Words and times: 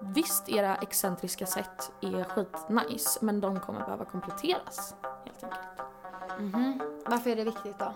visst, 0.00 0.48
era 0.48 0.76
excentriska 0.76 1.46
sätt 1.46 1.92
är 2.00 2.24
skitnice 2.24 3.18
men 3.20 3.40
de 3.40 3.60
kommer 3.60 3.80
behöva 3.80 4.04
kompletteras 4.04 4.94
helt 5.24 5.44
enkelt. 5.44 5.72
Varför 7.06 7.30
är 7.30 7.36
det 7.36 7.44
viktigt 7.44 7.78
då? 7.78 7.92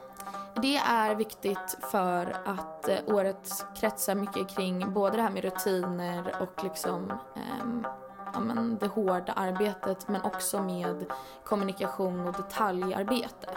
Det 0.63 0.77
är 0.77 1.15
viktigt 1.15 1.79
för 1.81 2.37
att 2.45 2.89
eh, 2.89 2.99
året 3.07 3.67
kretsar 3.75 4.15
mycket 4.15 4.49
kring 4.49 4.93
både 4.93 5.17
det 5.17 5.23
här 5.23 5.31
med 5.31 5.45
rutiner 5.45 6.35
och 6.41 6.65
liksom 6.65 7.13
ehm, 7.37 7.87
ja, 8.33 8.41
men 8.41 8.77
det 8.81 8.87
hårda 8.87 9.33
arbetet 9.33 10.09
men 10.09 10.23
också 10.23 10.63
med 10.63 11.05
kommunikation 11.45 12.29
och 12.29 12.35
detaljarbete. 12.35 13.51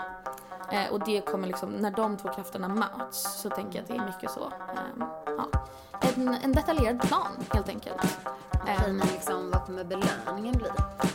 Eh, 0.72 0.94
och 0.94 1.00
det 1.06 1.22
kommer 1.22 1.48
liksom, 1.48 1.70
när 1.70 1.92
de 1.92 2.18
två 2.18 2.30
krafterna 2.30 2.68
möts 2.68 3.42
så 3.42 3.50
tänker 3.50 3.76
jag 3.76 3.82
att 3.84 3.88
det 3.88 3.96
är 3.96 4.06
mycket 4.06 4.32
så, 4.32 4.44
ehm, 4.46 5.04
ja, 5.52 5.60
en, 6.02 6.28
en 6.44 6.52
detaljerad 6.52 7.02
plan 7.02 7.32
helt 7.54 7.70
enkelt. 7.70 8.18
Okej, 8.54 8.76
Ehm, 8.88 8.96
men 8.98 9.08
liksom, 9.08 9.52
vad 9.52 9.66
kommer 9.66 9.84
belöningen 9.84 10.58
bli? 10.58 10.68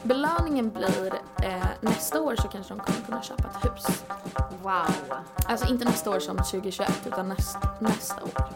belöningen 0.02 0.70
blir 0.70 1.12
eh, 1.42 1.64
nästa 1.80 2.20
år 2.20 2.36
så 2.36 2.48
kanske 2.48 2.74
de 2.74 2.80
kommer 2.80 3.00
kunna 3.06 3.22
köpa 3.22 3.42
ett 3.48 3.64
hus. 3.64 4.04
Wow. 4.62 5.16
Alltså 5.48 5.66
inte 5.68 5.84
nästa 5.84 6.10
år 6.10 6.18
som 6.20 6.36
2021 6.36 7.06
utan 7.06 7.28
näst, 7.28 7.58
nästa 7.78 8.22
år. 8.22 8.48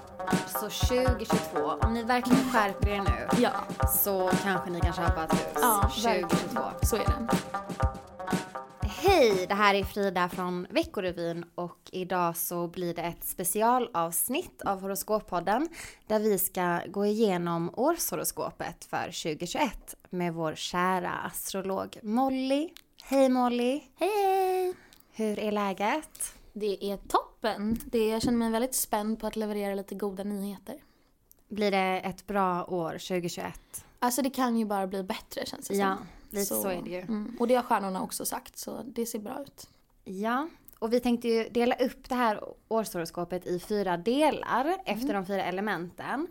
Så 0.46 0.58
2022, 0.60 1.72
om 1.82 1.94
ni 1.94 2.02
verkligen 2.02 2.50
skärper 2.52 2.88
er 2.88 2.98
nu 3.00 3.28
Ja, 3.42 3.50
så 3.88 4.30
kanske 4.42 4.70
ni 4.70 4.80
kan 4.80 4.92
köpa 4.92 5.24
ett 5.24 5.32
hus 5.32 5.40
ja 5.62 5.80
2022. 5.82 6.60
så 6.82 6.96
är 6.96 7.00
det. 7.00 7.28
Hej, 9.18 9.46
det 9.48 9.54
här 9.54 9.74
är 9.74 9.84
Frida 9.84 10.28
från 10.28 10.66
Veckorevyn 10.70 11.44
och 11.54 11.78
idag 11.92 12.36
så 12.36 12.66
blir 12.68 12.94
det 12.94 13.02
ett 13.02 13.24
specialavsnitt 13.24 14.62
av 14.62 14.80
Horoskoppodden 14.80 15.68
där 16.06 16.20
vi 16.20 16.38
ska 16.38 16.80
gå 16.86 17.06
igenom 17.06 17.70
årshoroskopet 17.76 18.84
för 18.84 19.04
2021 19.04 19.94
med 20.10 20.34
vår 20.34 20.54
kära 20.54 21.10
astrolog 21.10 21.98
Molly. 22.02 22.68
Hej 23.02 23.28
Molly! 23.28 23.80
Hej! 23.96 24.74
Hur 25.12 25.38
är 25.38 25.52
läget? 25.52 26.34
Det 26.52 26.90
är 26.90 26.96
toppen. 26.96 27.80
Det, 27.86 28.08
jag 28.08 28.22
känner 28.22 28.38
mig 28.38 28.50
väldigt 28.50 28.74
spänd 28.74 29.20
på 29.20 29.26
att 29.26 29.36
leverera 29.36 29.74
lite 29.74 29.94
goda 29.94 30.24
nyheter. 30.24 30.76
Blir 31.48 31.70
det 31.70 32.00
ett 32.04 32.26
bra 32.26 32.64
år 32.64 32.92
2021? 32.92 33.84
Alltså 33.98 34.22
det 34.22 34.30
kan 34.30 34.56
ju 34.58 34.64
bara 34.64 34.86
bli 34.86 35.02
bättre 35.02 35.46
känns 35.46 35.68
det 35.68 35.74
Ja, 35.74 35.96
som. 35.96 36.06
Lite 36.30 36.46
så 36.46 36.68
är 36.68 36.82
det 36.82 36.90
ju. 36.90 37.00
Mm, 37.00 37.36
och 37.40 37.48
det 37.48 37.54
har 37.54 37.62
stjärnorna 37.62 38.02
också 38.02 38.24
sagt 38.24 38.58
så 38.58 38.82
det 38.82 39.06
ser 39.06 39.18
bra 39.18 39.42
ut. 39.42 39.68
Ja, 40.04 40.48
och 40.78 40.92
vi 40.92 41.00
tänkte 41.00 41.28
ju 41.28 41.48
dela 41.48 41.74
upp 41.74 42.08
det 42.08 42.14
här 42.14 42.44
årshoroskopet 42.68 43.46
i 43.46 43.60
fyra 43.60 43.96
delar 43.96 44.76
efter 44.84 45.14
de 45.14 45.26
fyra 45.26 45.44
elementen. 45.44 46.26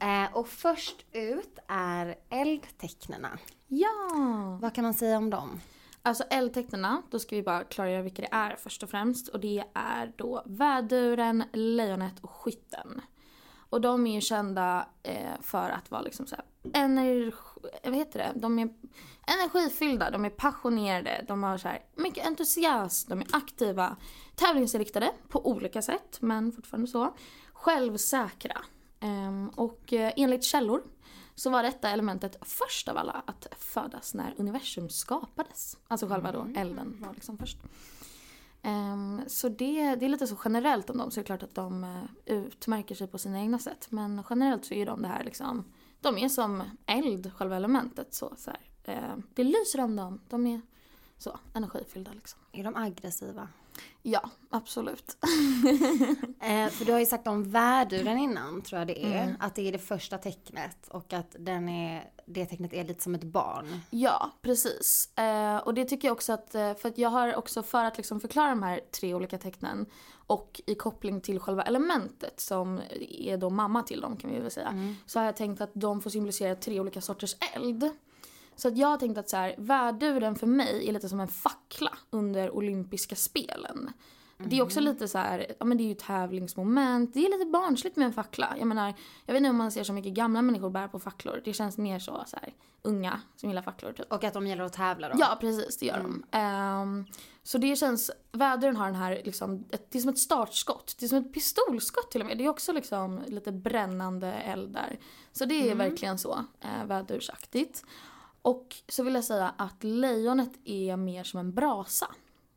Eh, 0.00 0.36
och 0.36 0.48
först 0.48 1.06
ut 1.12 1.58
är 1.68 2.14
eldtecknena. 2.28 3.38
Ja! 3.66 4.58
Vad 4.62 4.74
kan 4.74 4.84
man 4.84 4.94
säga 4.94 5.18
om 5.18 5.30
dem? 5.30 5.60
Alltså 6.02 6.24
eldtecknarna, 6.24 7.02
då 7.10 7.18
ska 7.18 7.36
vi 7.36 7.42
bara 7.42 7.64
klargöra 7.64 8.02
vilka 8.02 8.22
det 8.22 8.28
är 8.32 8.56
först 8.56 8.82
och 8.82 8.90
främst. 8.90 9.28
Och 9.28 9.40
det 9.40 9.64
är 9.74 10.12
då 10.16 10.42
väduren, 10.46 11.44
lejonet 11.52 12.20
och 12.20 12.30
skytten. 12.30 13.00
Och 13.70 13.80
de 13.80 14.06
är 14.06 14.14
ju 14.14 14.20
kända 14.20 14.86
eh, 15.02 15.40
för 15.40 15.70
att 15.70 15.90
vara 15.90 16.02
liksom 16.02 16.26
så 16.26 16.36
här 16.36 16.44
energi, 16.72 17.32
vad 17.84 17.94
heter 17.94 18.18
det? 18.18 18.40
De 18.40 18.58
är 18.58 18.68
energifyllda, 19.26 20.10
de 20.10 20.24
är 20.24 20.30
passionerade, 20.30 21.24
de 21.28 21.42
har 21.42 21.58
så 21.58 21.68
här 21.68 21.82
mycket 21.94 22.26
entusiasm, 22.26 23.10
de 23.10 23.20
är 23.20 23.26
aktiva, 23.32 23.96
tävlingsinriktade 24.34 25.12
på 25.28 25.46
olika 25.46 25.82
sätt, 25.82 26.18
men 26.20 26.52
fortfarande 26.52 26.86
så. 26.86 27.14
Självsäkra. 27.52 28.64
Ehm, 29.00 29.48
och 29.48 29.92
eh, 29.92 30.12
enligt 30.16 30.44
källor 30.44 30.82
så 31.34 31.50
var 31.50 31.62
detta 31.62 31.90
elementet 31.90 32.36
först 32.40 32.88
av 32.88 32.96
alla 32.96 33.22
att 33.26 33.46
födas 33.58 34.14
när 34.14 34.34
universum 34.36 34.88
skapades. 34.88 35.76
Alltså 35.88 36.06
själva 36.06 36.32
då 36.32 36.48
elden 36.56 36.96
var 37.00 37.14
liksom 37.14 37.38
först. 37.38 37.58
Ehm, 38.62 39.22
så 39.26 39.48
det, 39.48 39.94
det 39.94 40.04
är 40.04 40.08
lite 40.08 40.26
så 40.26 40.36
generellt 40.44 40.90
om 40.90 40.98
dem, 40.98 41.10
så 41.10 41.14
det 41.14 41.22
är 41.22 41.26
klart 41.26 41.42
att 41.42 41.54
de 41.54 41.84
eh, 41.84 42.36
utmärker 42.36 42.94
sig 42.94 43.06
på 43.06 43.18
sina 43.18 43.40
egna 43.40 43.58
sätt. 43.58 43.86
Men 43.90 44.22
generellt 44.30 44.64
så 44.64 44.74
är 44.74 44.86
de 44.86 45.02
det 45.02 45.08
här 45.08 45.24
liksom, 45.24 45.64
de 46.00 46.18
är 46.18 46.28
som 46.28 46.62
eld, 46.86 47.32
själva 47.34 47.56
elementet. 47.56 48.14
Så, 48.14 48.34
så 48.36 48.50
här. 48.50 48.60
Eh, 48.94 49.16
det 49.34 49.44
lyser 49.44 49.80
om 49.80 49.96
dem, 49.96 50.20
de 50.28 50.46
är 50.46 50.60
så 51.18 51.38
energifyllda 51.54 52.12
liksom. 52.12 52.40
Är 52.52 52.64
de 52.64 52.76
aggressiva? 52.76 53.48
Ja, 54.02 54.30
absolut. 54.50 55.16
Eh, 56.42 56.68
för 56.68 56.84
du 56.84 56.92
har 56.92 56.98
ju 56.98 57.06
sagt 57.06 57.26
om 57.26 57.50
väduren 57.50 58.18
innan, 58.18 58.62
tror 58.62 58.78
jag 58.78 58.88
det 58.88 59.04
är. 59.04 59.22
Mm. 59.22 59.36
Att 59.40 59.54
det 59.54 59.68
är 59.68 59.72
det 59.72 59.78
första 59.78 60.18
tecknet 60.18 60.88
och 60.88 61.12
att 61.12 61.36
den 61.38 61.68
är, 61.68 62.10
det 62.26 62.46
tecknet 62.46 62.72
är 62.72 62.84
lite 62.84 63.02
som 63.02 63.14
ett 63.14 63.24
barn. 63.24 63.80
Ja, 63.90 64.30
precis. 64.42 65.18
Eh, 65.18 65.56
och 65.56 65.74
det 65.74 65.84
tycker 65.84 66.08
jag 66.08 66.12
också 66.12 66.32
att, 66.32 66.54
eh, 66.54 66.74
för 66.74 66.88
att 66.88 66.98
jag 66.98 67.08
har 67.08 67.34
också 67.34 67.62
för 67.62 67.84
att 67.84 67.96
liksom 67.96 68.20
förklara 68.20 68.48
de 68.48 68.62
här 68.62 68.80
tre 69.00 69.14
olika 69.14 69.38
tecknen 69.38 69.86
och 70.12 70.60
i 70.66 70.74
koppling 70.74 71.20
till 71.20 71.40
själva 71.40 71.62
elementet 71.62 72.40
som 72.40 72.80
är 73.00 73.36
då 73.36 73.50
mamma 73.50 73.82
till 73.82 74.00
dem 74.00 74.16
kan 74.16 74.30
vi 74.30 74.40
väl 74.40 74.50
säga. 74.50 74.94
Så 75.06 75.18
har 75.18 75.26
jag 75.26 75.36
tänkt 75.36 75.60
att 75.60 75.70
de 75.74 76.00
får 76.00 76.10
symbolisera 76.10 76.54
tre 76.54 76.80
olika 76.80 77.00
sorters 77.00 77.36
eld. 77.54 77.90
Så 78.60 78.68
att 78.68 78.78
jag 78.78 78.88
har 78.88 78.96
tänkt 78.96 79.18
att 79.18 79.28
så 79.28 79.36
här, 79.36 79.54
väduren 79.58 80.36
för 80.36 80.46
mig 80.46 80.88
är 80.88 80.92
lite 80.92 81.08
som 81.08 81.20
en 81.20 81.28
fackla 81.28 81.98
under 82.10 82.50
olympiska 82.50 83.16
spelen. 83.16 83.90
Det 84.38 84.58
är 84.58 84.62
också 84.62 84.80
lite 84.80 85.08
så 85.08 85.18
här, 85.18 85.46
ja 85.58 85.64
men 85.64 85.76
det 85.76 85.82
är 85.82 85.88
ju 85.88 85.94
tävlingsmoment, 85.94 87.14
det 87.14 87.26
är 87.26 87.38
lite 87.38 87.50
barnsligt 87.50 87.96
med 87.96 88.06
en 88.06 88.12
fackla. 88.12 88.54
Jag 88.58 88.66
menar, 88.68 88.94
jag 89.26 89.34
vet 89.34 89.40
inte 89.40 89.50
om 89.50 89.56
man 89.56 89.72
ser 89.72 89.84
så 89.84 89.92
mycket 89.92 90.12
gamla 90.12 90.42
människor 90.42 90.70
bära 90.70 90.88
på 90.88 90.98
facklor. 90.98 91.40
Det 91.44 91.52
känns 91.52 91.78
mer 91.78 91.98
så, 91.98 92.24
så 92.26 92.36
här, 92.36 92.54
unga 92.82 93.20
som 93.36 93.48
gillar 93.48 93.62
facklor 93.62 93.92
typ. 93.92 94.12
Och 94.12 94.24
att 94.24 94.34
de 94.34 94.46
gäller 94.46 94.64
att 94.64 94.72
tävla 94.72 95.08
då. 95.08 95.14
Ja, 95.18 95.38
precis. 95.40 95.78
Det 95.78 95.86
gör 95.86 95.98
de. 95.98 96.24
Ehm, 96.30 97.06
så 97.42 97.58
det 97.58 97.76
känns... 97.76 98.10
Väduren 98.32 98.76
har 98.76 98.86
den 98.86 98.94
här 98.94 99.22
liksom... 99.24 99.64
Det 99.68 99.98
är 99.98 100.00
som 100.00 100.10
ett 100.10 100.18
startskott. 100.18 100.96
Det 100.98 101.06
är 101.06 101.08
som 101.08 101.18
ett 101.18 101.32
pistolskott 101.32 102.10
till 102.10 102.20
och 102.20 102.26
med. 102.26 102.38
Det 102.38 102.44
är 102.44 102.48
också 102.48 102.72
liksom 102.72 103.20
lite 103.26 103.52
brännande 103.52 104.32
eld 104.32 104.72
där. 104.72 104.98
Så 105.32 105.44
det 105.44 105.70
är 105.70 105.74
verkligen 105.74 106.18
så. 106.18 106.44
Uh, 106.64 106.86
vädursaktigt. 106.86 107.84
Och 108.42 108.76
så 108.88 109.02
vill 109.02 109.14
jag 109.14 109.24
säga 109.24 109.54
att 109.56 109.84
lejonet 109.84 110.50
är 110.64 110.96
mer 110.96 111.24
som 111.24 111.40
en 111.40 111.52
brasa. 111.54 112.06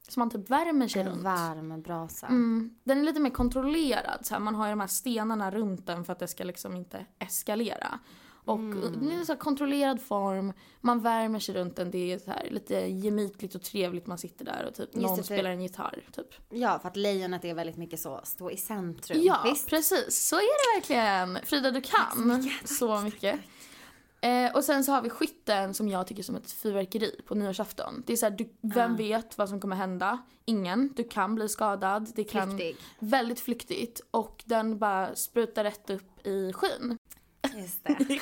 Som 0.08 0.22
man 0.22 0.30
typ 0.30 0.50
värmer 0.50 0.88
sig 0.88 1.02
En 1.02 1.08
runt. 1.08 1.24
varm 1.24 1.82
brasa. 1.82 2.28
Mm, 2.28 2.76
den 2.84 3.00
är 3.00 3.04
lite 3.04 3.20
mer 3.20 3.30
kontrollerad. 3.30 4.26
Så 4.26 4.34
här, 4.34 4.42
man 4.42 4.56
har 4.56 4.66
ju 4.66 4.72
de 4.72 4.80
här 4.80 4.88
stenarna 4.88 5.52
runt 5.52 5.88
den 5.88 6.06
för 6.06 6.14
att 6.14 6.20
det 6.20 6.28
ska 6.28 6.44
liksom 6.44 6.76
inte 6.76 7.06
eskalera. 7.20 8.00
Och 8.46 8.56
Mm. 8.60 9.00
det 9.10 9.16
är 9.16 9.20
en 9.20 9.26
så 9.26 9.36
kontrollerad 9.36 10.02
form, 10.02 10.54
man 10.82 11.00
värmer 11.02 11.40
sig 11.40 11.56
runt 11.56 11.76
den, 11.76 11.92
det 11.92 12.14
är 12.14 12.20
så 12.20 12.32
här 12.32 12.48
lite 12.52 12.74
gemytligt 12.76 13.56
och 13.56 13.62
trevligt, 13.62 14.08
man 14.08 14.18
sitter 14.18 14.46
där 14.46 14.66
och 14.68 14.74
typ 14.76 14.90
Just 14.94 15.06
någon 15.08 15.18
det, 15.18 15.24
spelar 15.24 15.50
en 15.50 15.62
gitarr 15.62 16.04
typ. 16.12 16.28
Ja, 16.50 16.80
för 16.80 16.88
att 16.88 16.96
lejonet 16.98 17.46
är 17.46 17.54
väldigt 17.54 17.78
mycket 17.78 18.00
så, 18.00 18.22
stå 18.24 18.52
i 18.52 18.58
centrum. 18.58 19.20
Ja, 19.24 19.42
Visst? 19.46 19.70
precis. 19.70 20.28
Så 20.30 20.36
är 20.36 20.40
det 20.42 20.80
verkligen. 20.80 21.46
Frida, 21.46 21.72
du 21.72 21.82
kan 21.82 22.42
så 22.66 23.02
mycket. 23.02 23.40
Eh, 24.24 24.56
och 24.56 24.64
sen 24.64 24.84
så 24.84 24.92
har 24.92 25.02
vi 25.02 25.10
skytten 25.10 25.74
som 25.74 25.90
jag 25.90 26.08
tycker 26.08 26.24
som 26.24 26.36
ett 26.36 26.52
fyrverkeri 26.52 27.22
på 27.26 27.36
nyårsafton. 27.36 28.04
Det 28.06 28.14
är 28.14 28.18
så 28.18 28.26
här, 28.26 28.38
du, 28.38 28.50
vem 28.62 28.96
vet 28.96 29.38
vad 29.38 29.50
som 29.50 29.62
kommer 29.62 29.76
hända? 29.76 30.22
Ingen. 30.46 30.94
Du 30.96 31.04
kan 31.04 31.36
bli 31.36 31.50
skadad. 31.50 32.12
Det 32.16 32.24
kan, 32.24 32.50
Flyktig. 32.50 32.78
Väldigt 33.00 33.40
flyktigt. 33.40 34.02
Och 34.12 34.44
den 34.46 34.78
bara 34.80 35.16
sprutar 35.16 35.64
rätt 35.64 35.90
upp 35.90 36.28
i 36.28 36.54
skyn. 36.54 36.98
Just 37.56 37.84
det. 37.84 38.20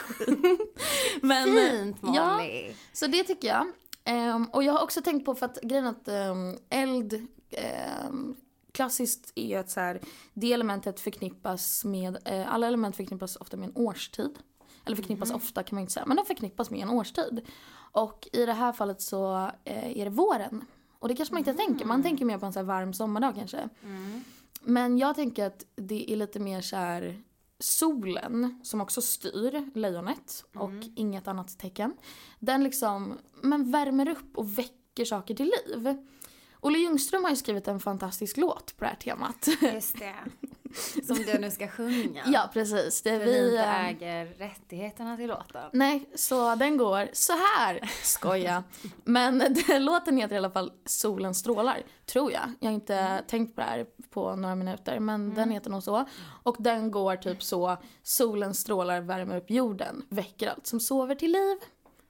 Men, 1.21 1.53
Fint 1.53 1.97
Ja, 2.01 2.37
Molly. 2.37 2.73
så 2.93 3.07
det 3.07 3.23
tycker 3.23 3.47
jag. 3.47 3.67
Ehm, 4.03 4.45
och 4.45 4.63
jag 4.63 4.73
har 4.73 4.83
också 4.83 5.01
tänkt 5.01 5.25
på, 5.25 5.35
för 5.35 5.45
att 5.45 5.61
grejen 5.61 5.87
att 5.87 6.07
ehm, 6.07 6.57
eld 6.69 7.27
ehm, 7.51 8.35
klassiskt 8.71 9.31
är 9.35 9.59
att 9.59 9.69
så 9.69 9.79
här, 9.79 10.01
det 10.33 10.53
elementet 10.53 10.99
förknippas 10.99 11.85
med, 11.85 12.17
eh, 12.25 12.53
alla 12.53 12.67
element 12.67 12.95
förknippas 12.95 13.35
ofta 13.35 13.57
med 13.57 13.69
en 13.69 13.75
årstid. 13.75 14.39
Eller 14.85 14.95
förknippas 14.95 15.31
ofta 15.31 15.63
kan 15.63 15.75
man 15.75 15.81
inte 15.81 15.93
säga, 15.93 16.05
men 16.05 16.17
de 16.17 16.25
förknippas 16.25 16.69
med 16.71 16.79
en 16.79 16.89
årstid. 16.89 17.41
Och 17.91 18.27
i 18.33 18.45
det 18.45 18.53
här 18.53 18.73
fallet 18.73 19.01
så 19.01 19.51
eh, 19.63 19.97
är 19.97 20.05
det 20.05 20.11
våren. 20.11 20.65
Och 20.99 21.07
det 21.07 21.15
kanske 21.15 21.33
man 21.33 21.39
inte 21.39 21.53
tänker, 21.53 21.85
man 21.85 22.03
tänker 22.03 22.25
mer 22.25 22.37
på 22.37 22.45
en 22.45 22.53
så 22.53 22.59
här 22.59 22.65
varm 22.65 22.93
sommardag 22.93 23.35
kanske. 23.35 23.69
Men 24.61 24.97
jag 24.97 25.15
tänker 25.15 25.45
att 25.45 25.65
det 25.75 26.11
är 26.11 26.15
lite 26.15 26.39
mer 26.39 26.61
så 26.61 26.75
här 26.75 27.21
solen 27.59 28.59
som 28.63 28.81
också 28.81 29.01
styr 29.01 29.71
lejonet 29.77 30.45
och 30.55 30.69
inget 30.95 31.27
annat 31.27 31.59
tecken. 31.59 31.93
Den 32.39 32.63
liksom, 32.63 33.17
men 33.41 33.71
värmer 33.71 34.09
upp 34.09 34.37
och 34.37 34.57
väcker 34.59 35.05
saker 35.05 35.35
till 35.35 35.51
liv. 35.67 35.97
Olle 36.61 36.79
Ljungström 36.79 37.23
har 37.23 37.29
ju 37.29 37.35
skrivit 37.35 37.67
en 37.67 37.79
fantastisk 37.79 38.37
låt 38.37 38.77
på 38.77 38.83
det 38.83 38.89
här 38.89 38.95
temat. 38.95 39.47
Just 39.73 39.99
det. 39.99 40.15
Som 41.07 41.15
du 41.15 41.39
nu 41.39 41.51
ska 41.51 41.67
sjunga. 41.67 42.23
Ja, 42.27 42.49
precis. 42.53 43.01
Det 43.01 43.19
För 43.19 43.25
vi... 43.25 43.45
inte 43.47 43.59
eh, 43.63 43.85
äger 43.85 44.25
rättigheterna 44.25 45.17
till 45.17 45.27
låten. 45.27 45.69
Nej, 45.73 46.09
så 46.15 46.55
den 46.55 46.77
går 46.77 47.09
så 47.13 47.33
här. 47.33 47.91
Skoja. 48.03 48.63
Men 49.03 49.43
låten 49.79 50.17
heter 50.17 50.35
i 50.35 50.37
alla 50.37 50.51
fall 50.51 50.71
Solen 50.85 51.35
strålar, 51.35 51.83
tror 52.05 52.31
jag. 52.31 52.51
Jag 52.59 52.67
har 52.69 52.73
inte 52.73 52.95
Mm. 52.95 53.23
tänkt 53.27 53.55
på 53.55 53.61
det 53.61 53.67
här 53.67 53.85
på 54.09 54.35
några 54.35 54.55
minuter, 54.55 54.99
men 54.99 55.33
den 55.33 55.51
heter 55.51 55.69
nog 55.69 55.83
så. 55.83 56.05
Och 56.43 56.55
den 56.59 56.91
går 56.91 57.15
typ 57.15 57.43
så, 57.43 57.77
solen 58.03 58.53
strålar, 58.53 59.01
värmer 59.01 59.37
upp 59.37 59.49
jorden, 59.49 60.05
väcker 60.09 60.49
allt 60.49 60.67
som 60.67 60.79
sover 60.79 61.15
till 61.15 61.31
liv. 61.31 61.57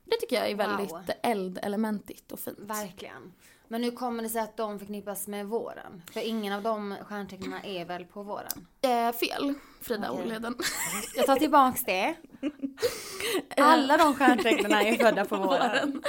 Det 0.05 0.15
tycker 0.21 0.35
jag 0.35 0.49
är 0.51 0.55
väldigt 0.55 0.91
Wow. 0.91 1.01
eldelementigt 1.23 2.31
och 2.31 2.39
fint. 2.39 2.59
Verkligen. 2.59 3.33
Men 3.71 3.83
hur 3.83 3.91
kommer 3.91 4.23
det 4.23 4.29
sig 4.29 4.41
att 4.41 4.57
de 4.57 4.79
förknippas 4.79 5.27
med 5.27 5.47
våren. 5.47 6.01
För 6.13 6.27
ingen 6.27 6.53
av 6.53 6.63
de 6.63 6.95
stjärntecknen 7.01 7.65
är 7.65 7.85
väl 7.85 8.05
på 8.05 8.23
våren. 8.23 8.67
Eh, 8.81 9.11
fel, 9.11 9.53
Frida 9.81 10.11
Okej. 10.11 10.23
Åhleden. 10.23 10.55
Jag 11.15 11.25
tar 11.25 11.35
tillbaks 11.35 11.83
det. 11.83 12.15
Alla 13.57 13.97
de 13.97 14.15
stjärntecknen 14.15 14.71
är 14.71 14.97
födda 14.97 15.25
på 15.25 15.35
våren. 15.37 16.03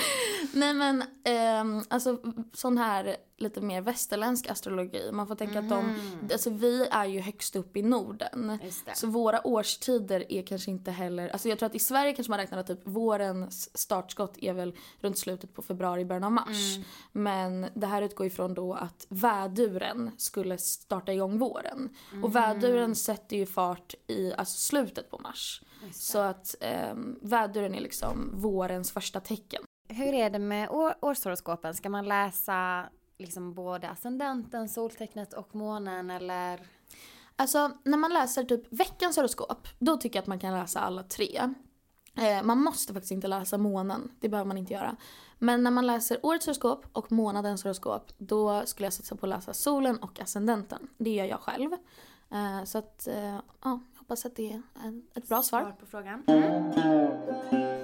Nej 0.53 0.75
men, 0.75 1.05
ehm, 1.25 1.83
alltså 1.91 2.19
sån 2.53 2.79
här 2.79 3.17
lite 3.43 3.61
mer 3.61 3.81
västerländsk 3.81 4.51
astrologi. 4.51 5.11
Man 5.13 5.27
får 5.27 5.35
tänka 5.35 5.59
att 5.59 5.69
de, 5.69 5.99
alltså 6.33 6.51
vi 6.51 6.87
är 6.91 7.05
ju 7.05 7.21
högst 7.21 7.57
upp 7.57 7.77
i 7.77 7.83
Norden. 7.83 8.59
Så 8.95 9.07
våra 9.07 9.47
årstider 9.47 10.33
är 10.33 10.43
kanske 10.43 10.71
inte 10.71 10.91
heller, 10.91 11.29
alltså 11.29 11.49
jag 11.49 11.59
tror 11.59 11.67
att 11.67 11.75
i 11.75 11.79
Sverige 11.79 12.13
kanske 12.13 12.31
man 12.31 12.39
räknar 12.39 12.59
att 12.59 12.67
typ 12.67 12.81
vårens 12.85 13.79
startskott 13.79 14.39
är 14.39 14.53
väl 14.53 14.75
runt 15.01 15.19
slutet 15.19 15.55
på 15.55 15.63
februari, 15.63 16.05
början 16.05 16.25
av 16.25 16.33
mars. 16.33 16.79
Men 17.13 17.67
det 17.75 17.87
här 17.87 18.03
utgår 18.03 18.27
ifrån 18.27 18.55
då 18.55 18.75
att 18.75 19.07
väduren 19.09 20.11
skulle 20.17 20.59
starta 20.59 21.13
igång 21.13 21.39
våren. 21.39 21.89
Och 22.23 22.33
väduren 22.63 22.95
sätter 22.95 23.37
ju 23.37 23.47
fart 23.47 23.95
i 24.07 24.33
alltså 24.35 24.59
slutet 24.59 25.11
på 25.11 25.19
mars. 25.19 25.63
Så 25.93 26.19
att 26.19 26.55
um, 26.93 27.19
väduren 27.23 27.75
är 27.75 27.81
liksom 27.81 28.31
vårens 28.35 28.93
första 28.93 29.21
tecken. 29.21 29.63
Hur 29.89 30.15
är 30.15 30.31
det 30.31 30.39
med 30.39 30.71
år- 30.71 30.95
årshoroskopen? 31.01 31.75
Ska 31.75 31.89
man 31.89 32.09
läsa 32.09 32.89
liksom 33.19 33.55
både 33.55 33.91
ascendenten, 33.91 34.69
soltecknet 34.69 35.33
och 35.33 35.55
månen 35.55 36.11
eller? 36.11 36.61
Alltså 37.37 37.71
när 37.85 37.99
man 37.99 38.13
läser 38.13 38.45
typ 38.45 38.73
veckans 38.73 39.17
horoskop, 39.17 39.69
då 39.79 39.97
tycker 39.97 40.17
jag 40.17 40.23
att 40.23 40.27
man 40.27 40.39
kan 40.39 40.55
läsa 40.55 40.81
alla 40.81 41.03
tre. 41.03 41.41
Eh, 42.17 42.43
man 42.43 42.59
måste 42.59 42.93
faktiskt 42.93 43.13
inte 43.13 43.29
läsa 43.29 43.59
månen, 43.59 44.11
det 44.21 44.29
behöver 44.29 44.49
man 44.49 44.59
inte 44.59 44.73
göra. 44.73 44.97
Men 45.39 45.63
när 45.63 45.71
man 45.71 45.87
läser 45.87 46.19
årets 46.23 46.47
horoskop 46.47 46.87
och 46.93 47.13
månadens 47.13 47.65
horoskop, 47.65 48.13
då 48.19 48.67
skulle 48.67 48.87
jag 48.87 48.93
satsa 48.93 49.17
på 49.17 49.27
att 49.27 49.31
läsa 49.31 49.55
solen 49.55 49.99
och 49.99 50.21
ascendenten. 50.21 50.89
Det 50.99 51.11
gör 51.11 51.25
jag 51.25 51.41
själv. 51.41 51.71
Eh, 52.33 52.65
så 52.65 52.79
att, 52.79 53.07
eh, 53.07 53.25
ja, 53.25 53.41
jag 53.63 53.99
hoppas 53.99 54.27
att 54.27 54.37
det 54.37 54.53
är 54.53 54.63
en, 54.85 55.07
ett 55.15 55.29
bra 55.29 55.43
svar. 55.43 55.77
på 55.81 55.87
frågan. 55.87 56.25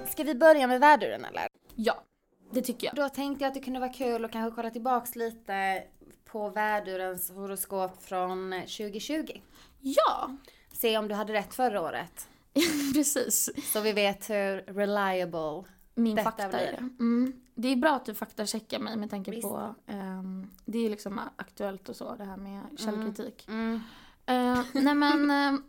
Ska 0.07 0.25
vi 0.25 0.35
börja 0.35 0.67
med 0.67 0.81
väduren 0.81 1.25
eller? 1.25 1.49
Ja, 1.75 2.03
det 2.51 2.63
tycker 2.63 2.87
jag. 2.87 2.97
Då 2.97 3.09
tänkte 3.09 3.45
jag 3.45 3.49
att 3.49 3.55
det 3.55 3.61
kunde 3.61 3.81
vara 3.81 3.93
kul 3.93 4.25
att 4.25 4.33
kanske 4.33 4.55
kolla 4.55 4.71
tillbaks 4.71 5.17
lite 5.17 5.83
på 6.25 6.49
vädurens 6.49 7.31
horoskop 7.31 8.03
från 8.03 8.51
2020. 8.51 9.41
Ja, 9.81 10.31
Se 10.73 10.99
om 10.99 11.09
du 11.09 11.15
hade 11.15 11.33
rätt 11.33 11.55
förra 11.55 11.81
året. 11.83 12.29
precis. 12.95 13.51
Så 13.73 13.81
vi 13.81 13.93
vet 13.93 14.31
hur 14.31 14.57
reliable 14.57 15.65
Min 15.95 16.17
Detta 16.17 16.31
fakta 16.31 16.49
blir 16.49 16.59
är 16.59 16.73
det. 16.73 16.79
Mm. 16.79 17.41
Det 17.55 17.69
är 17.69 17.77
bra 17.77 17.95
att 17.95 18.05
du 18.05 18.15
faktacheckar 18.15 18.79
mig 18.79 18.97
med 18.97 19.11
tanke 19.11 19.31
Visst. 19.31 19.43
på, 19.43 19.75
ehm, 19.87 20.51
det 20.65 20.79
är 20.79 20.91
liksom 20.91 21.21
aktuellt 21.37 21.89
och 21.89 21.97
så 21.97 22.15
det 22.15 22.25
här 22.25 22.37
med 22.37 22.61
källkritik. 22.79 23.49
Mm. 23.49 23.81
Uh, 24.29 24.61
nej 24.73 24.95
men, 24.95 25.31
Uh, 25.31 25.61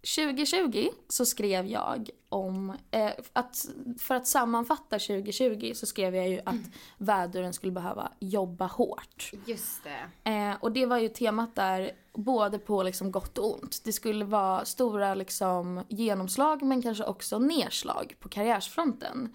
2020 0.00 0.88
så 1.08 1.26
skrev 1.26 1.66
jag 1.66 2.10
om, 2.28 2.76
eh, 2.90 3.10
att, 3.32 3.66
för 3.98 4.14
att 4.14 4.26
sammanfatta 4.26 4.98
2020 4.98 5.72
så 5.74 5.86
skrev 5.86 6.16
jag 6.16 6.28
ju 6.28 6.40
att 6.44 6.70
väduren 6.98 7.52
skulle 7.52 7.72
behöva 7.72 8.12
jobba 8.18 8.66
hårt. 8.66 9.32
Just 9.46 9.84
det. 9.84 10.30
Eh, 10.30 10.56
och 10.60 10.72
det 10.72 10.86
var 10.86 10.98
ju 10.98 11.08
temat 11.08 11.54
där 11.54 11.92
både 12.12 12.58
på 12.58 12.82
liksom 12.82 13.12
gott 13.12 13.38
och 13.38 13.54
ont. 13.54 13.80
Det 13.84 13.92
skulle 13.92 14.24
vara 14.24 14.64
stora 14.64 15.14
liksom 15.14 15.84
genomslag 15.88 16.62
men 16.62 16.82
kanske 16.82 17.04
också 17.04 17.38
nedslag 17.38 18.16
på 18.20 18.28
karriärsfronten. 18.28 19.34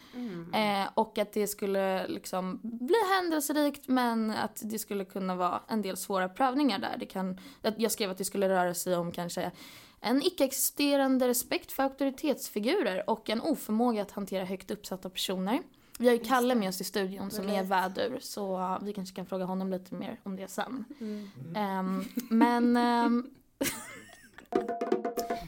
Eh, 0.54 0.90
och 0.94 1.18
att 1.18 1.34
det 1.34 1.48
skulle 1.48 2.08
liksom 2.08 2.60
bli 2.64 2.96
händelserikt 3.16 3.88
men 3.88 4.32
att 4.32 4.62
det 4.64 4.80
skulle 4.80 5.06
kunna 5.06 5.36
vara 5.36 5.62
en 5.68 5.82
del 5.82 5.98
svåra 5.98 6.30
prövningar 6.30 6.80
där. 6.80 6.96
Det 7.00 7.06
kan, 7.06 7.40
jag 7.78 7.92
skrev 7.92 8.12
att 8.12 8.18
det 8.18 8.26
skulle 8.26 8.50
röra 8.50 8.74
sig 8.74 8.96
om 8.96 9.12
kanske 9.12 9.52
en 10.06 10.22
icke-existerande 10.22 11.28
respekt 11.28 11.72
för 11.72 11.84
auktoritetsfigurer 11.84 13.10
och 13.10 13.30
en 13.30 13.42
oförmåga 13.42 14.02
att 14.02 14.12
hantera 14.12 14.46
högt 14.46 14.72
uppsatta 14.72 15.10
personer. 15.10 15.62
Vi 16.00 16.08
har 16.08 16.14
ju 16.14 16.20
Kalle 16.20 16.56
med 16.56 16.70
oss 16.70 16.82
i 16.82 16.84
studion 16.84 17.32
som 17.32 17.50
är 17.50 17.64
vädur 17.64 18.18
så 18.22 18.78
vi 18.82 18.94
kanske 18.94 19.16
kan 19.16 19.26
fråga 19.26 19.46
honom 19.46 19.72
lite 19.72 19.96
mer 19.96 20.20
om 20.24 20.36
det 20.36 20.48
sen. 20.48 20.86
Ehm, 21.56 22.06
men... 22.30 22.78
ehm, 22.78 23.30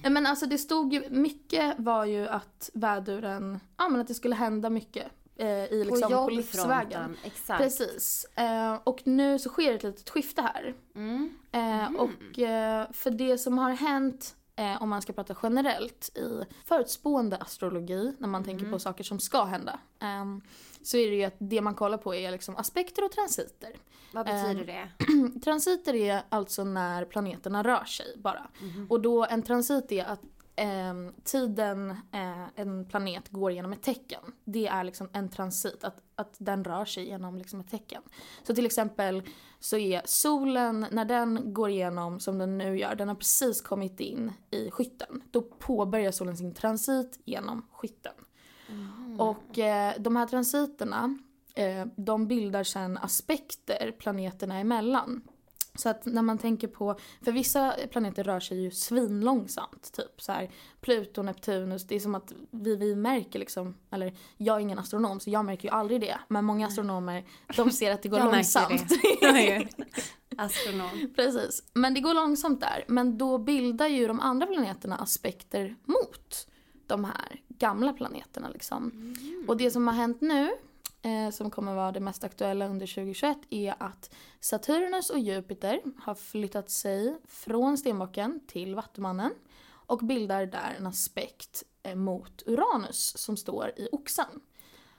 Nej, 0.03 0.11
men 0.11 0.25
alltså 0.25 0.45
det 0.45 0.57
stod 0.57 0.93
ju, 0.93 1.09
mycket 1.09 1.79
var 1.79 2.05
ju 2.05 2.27
att 2.27 2.69
väduren, 2.73 3.59
ja 3.77 3.89
men 3.89 4.01
att 4.01 4.07
det 4.07 4.13
skulle 4.13 4.35
hända 4.35 4.69
mycket 4.69 5.07
eh, 5.35 5.47
i 5.47 5.83
liksom 5.85 6.11
på, 6.11 6.29
livsvägen. 6.29 6.77
jobbfronten, 6.81 7.17
exakt. 7.23 7.63
Precis. 7.63 8.25
Eh, 8.35 8.75
och 8.83 9.01
nu 9.05 9.39
så 9.39 9.49
sker 9.49 9.73
ett 9.73 9.83
litet 9.83 10.09
skifte 10.09 10.41
här. 10.41 10.73
Mm. 10.95 11.29
Eh, 11.51 11.91
Och 12.01 12.39
eh, 12.39 12.91
för 12.91 13.11
det 13.11 13.37
som 13.37 13.57
har 13.57 13.71
hänt, 13.71 14.35
eh, 14.57 14.81
om 14.81 14.89
man 14.89 15.01
ska 15.01 15.13
prata 15.13 15.35
generellt 15.43 16.17
i 16.17 16.43
förutspående 16.65 17.37
astrologi, 17.37 18.13
när 18.19 18.27
man 18.27 18.43
tänker 18.43 18.71
på 18.71 18.79
saker 18.79 19.03
som 19.03 19.19
ska 19.19 19.43
hända, 19.43 19.79
ehm, 19.99 20.41
så 20.81 20.97
är 20.97 21.09
det 21.09 21.15
ju 21.15 21.23
att 21.23 21.35
det 21.37 21.61
man 21.61 21.75
kollar 21.75 21.97
på 21.97 22.15
är 22.15 22.31
liksom 22.31 22.55
aspekter 22.55 23.05
och 23.05 23.11
transiter. 23.11 23.69
Vad 24.11 24.25
betyder 24.25 24.65
det? 24.65 25.39
transiter 25.43 25.95
är 25.95 26.21
alltså 26.29 26.63
när 26.63 27.05
planeterna 27.05 27.63
rör 27.63 27.85
sig 27.85 28.05
bara. 28.17 28.47
Och 28.89 29.01
då 29.01 29.25
en 29.25 29.41
transit 29.41 29.91
är 29.91 30.05
att 30.05 30.21
ehm, 30.57 31.13
tiden 31.23 31.89
eh, 31.89 32.47
en 32.55 32.85
planet 32.85 33.29
går 33.29 33.51
genom 33.51 33.73
ett 33.73 33.81
tecken. 33.83 34.21
Det 34.45 34.67
är 34.67 34.83
liksom 34.83 35.09
en 35.13 35.29
transit, 35.29 35.83
att, 35.83 36.01
att 36.15 36.35
den 36.37 36.63
rör 36.63 36.85
sig 36.85 37.07
genom 37.07 37.37
liksom 37.37 37.59
ett 37.59 37.69
tecken. 37.71 38.01
Så 38.43 38.55
till 38.55 38.65
exempel 38.65 39.23
så 39.59 39.77
är 39.77 40.01
solen, 40.05 40.85
när 40.91 41.05
den 41.05 41.53
går 41.53 41.69
igenom 41.69 42.19
som 42.19 42.37
den 42.37 42.57
nu 42.57 42.79
gör, 42.79 42.95
den 42.95 43.07
har 43.07 43.15
precis 43.15 43.61
kommit 43.61 43.99
in 43.99 44.31
i 44.51 44.71
skytten. 44.71 45.23
Då 45.31 45.41
påbörjar 45.41 46.11
solen 46.11 46.37
sin 46.37 46.53
transit 46.53 47.19
genom 47.25 47.65
skytten. 47.71 48.13
Och 49.17 49.59
eh, 49.59 49.93
de 49.99 50.15
här 50.15 50.27
transiterna, 50.27 51.17
eh, 51.55 51.85
de 51.95 52.27
bildar 52.27 52.63
sen 52.63 52.97
aspekter 52.97 53.95
planeterna 53.99 54.59
emellan. 54.59 55.21
Så 55.77 55.89
att 55.89 56.05
när 56.05 56.21
man 56.21 56.37
tänker 56.37 56.67
på, 56.67 56.99
för 57.21 57.31
vissa 57.31 57.75
planeter 57.91 58.23
rör 58.23 58.39
sig 58.39 58.61
ju 58.61 58.71
svinlångsamt. 58.71 59.91
Typ 59.93 60.21
så 60.21 60.31
här 60.31 60.49
Pluto, 60.81 61.21
Neptunus, 61.21 61.87
det 61.87 61.95
är 61.95 61.99
som 61.99 62.15
att 62.15 62.33
vi, 62.51 62.75
vi 62.75 62.95
märker 62.95 63.39
liksom, 63.39 63.75
eller 63.91 64.13
jag 64.37 64.55
är 64.55 64.59
ingen 64.59 64.79
astronom 64.79 65.19
så 65.19 65.29
jag 65.29 65.45
märker 65.45 65.67
ju 65.67 65.73
aldrig 65.73 66.01
det. 66.01 66.19
Men 66.27 66.45
många 66.45 66.67
astronomer, 66.67 67.25
de 67.55 67.71
ser 67.71 67.91
att 67.91 68.01
det 68.01 68.09
går 68.09 68.19
Jag 68.19 68.33
långsamt. 68.33 68.89
det. 69.21 69.67
Astronom. 70.37 71.13
Precis. 71.15 71.63
Men 71.73 71.93
det 71.93 71.99
går 71.99 72.13
långsamt 72.13 72.61
där. 72.61 72.85
Men 72.87 73.17
då 73.17 73.37
bildar 73.37 73.87
ju 73.87 74.07
de 74.07 74.19
andra 74.19 74.47
planeterna 74.47 74.95
aspekter 74.95 75.75
mot 75.85 76.47
de 76.87 77.03
här 77.03 77.41
gamla 77.49 77.93
planeterna 77.93 78.49
liksom. 78.49 79.15
Och 79.47 79.57
det 79.57 79.71
som 79.71 79.87
har 79.87 79.93
hänt 79.95 80.21
nu, 80.21 80.49
eh, 81.01 81.29
som 81.29 81.51
kommer 81.51 81.75
vara 81.75 81.91
det 81.91 81.99
mest 81.99 82.23
aktuella 82.23 82.67
under 82.67 82.87
2021, 82.87 83.37
är 83.49 83.75
att 83.79 84.13
Saturnus 84.39 85.09
och 85.09 85.19
Jupiter 85.19 85.81
har 85.99 86.15
flyttat 86.15 86.69
sig 86.69 87.17
från 87.27 87.77
Stenbocken 87.77 88.39
till 88.47 88.75
Vattumannen 88.75 89.31
och 89.69 89.99
bildar 89.99 90.45
där 90.45 90.75
en 90.77 90.87
aspekt 90.87 91.63
eh, 91.83 91.95
mot 91.95 92.43
Uranus 92.45 93.17
som 93.17 93.37
står 93.37 93.71
i 93.75 93.87
Oxen. 93.91 94.41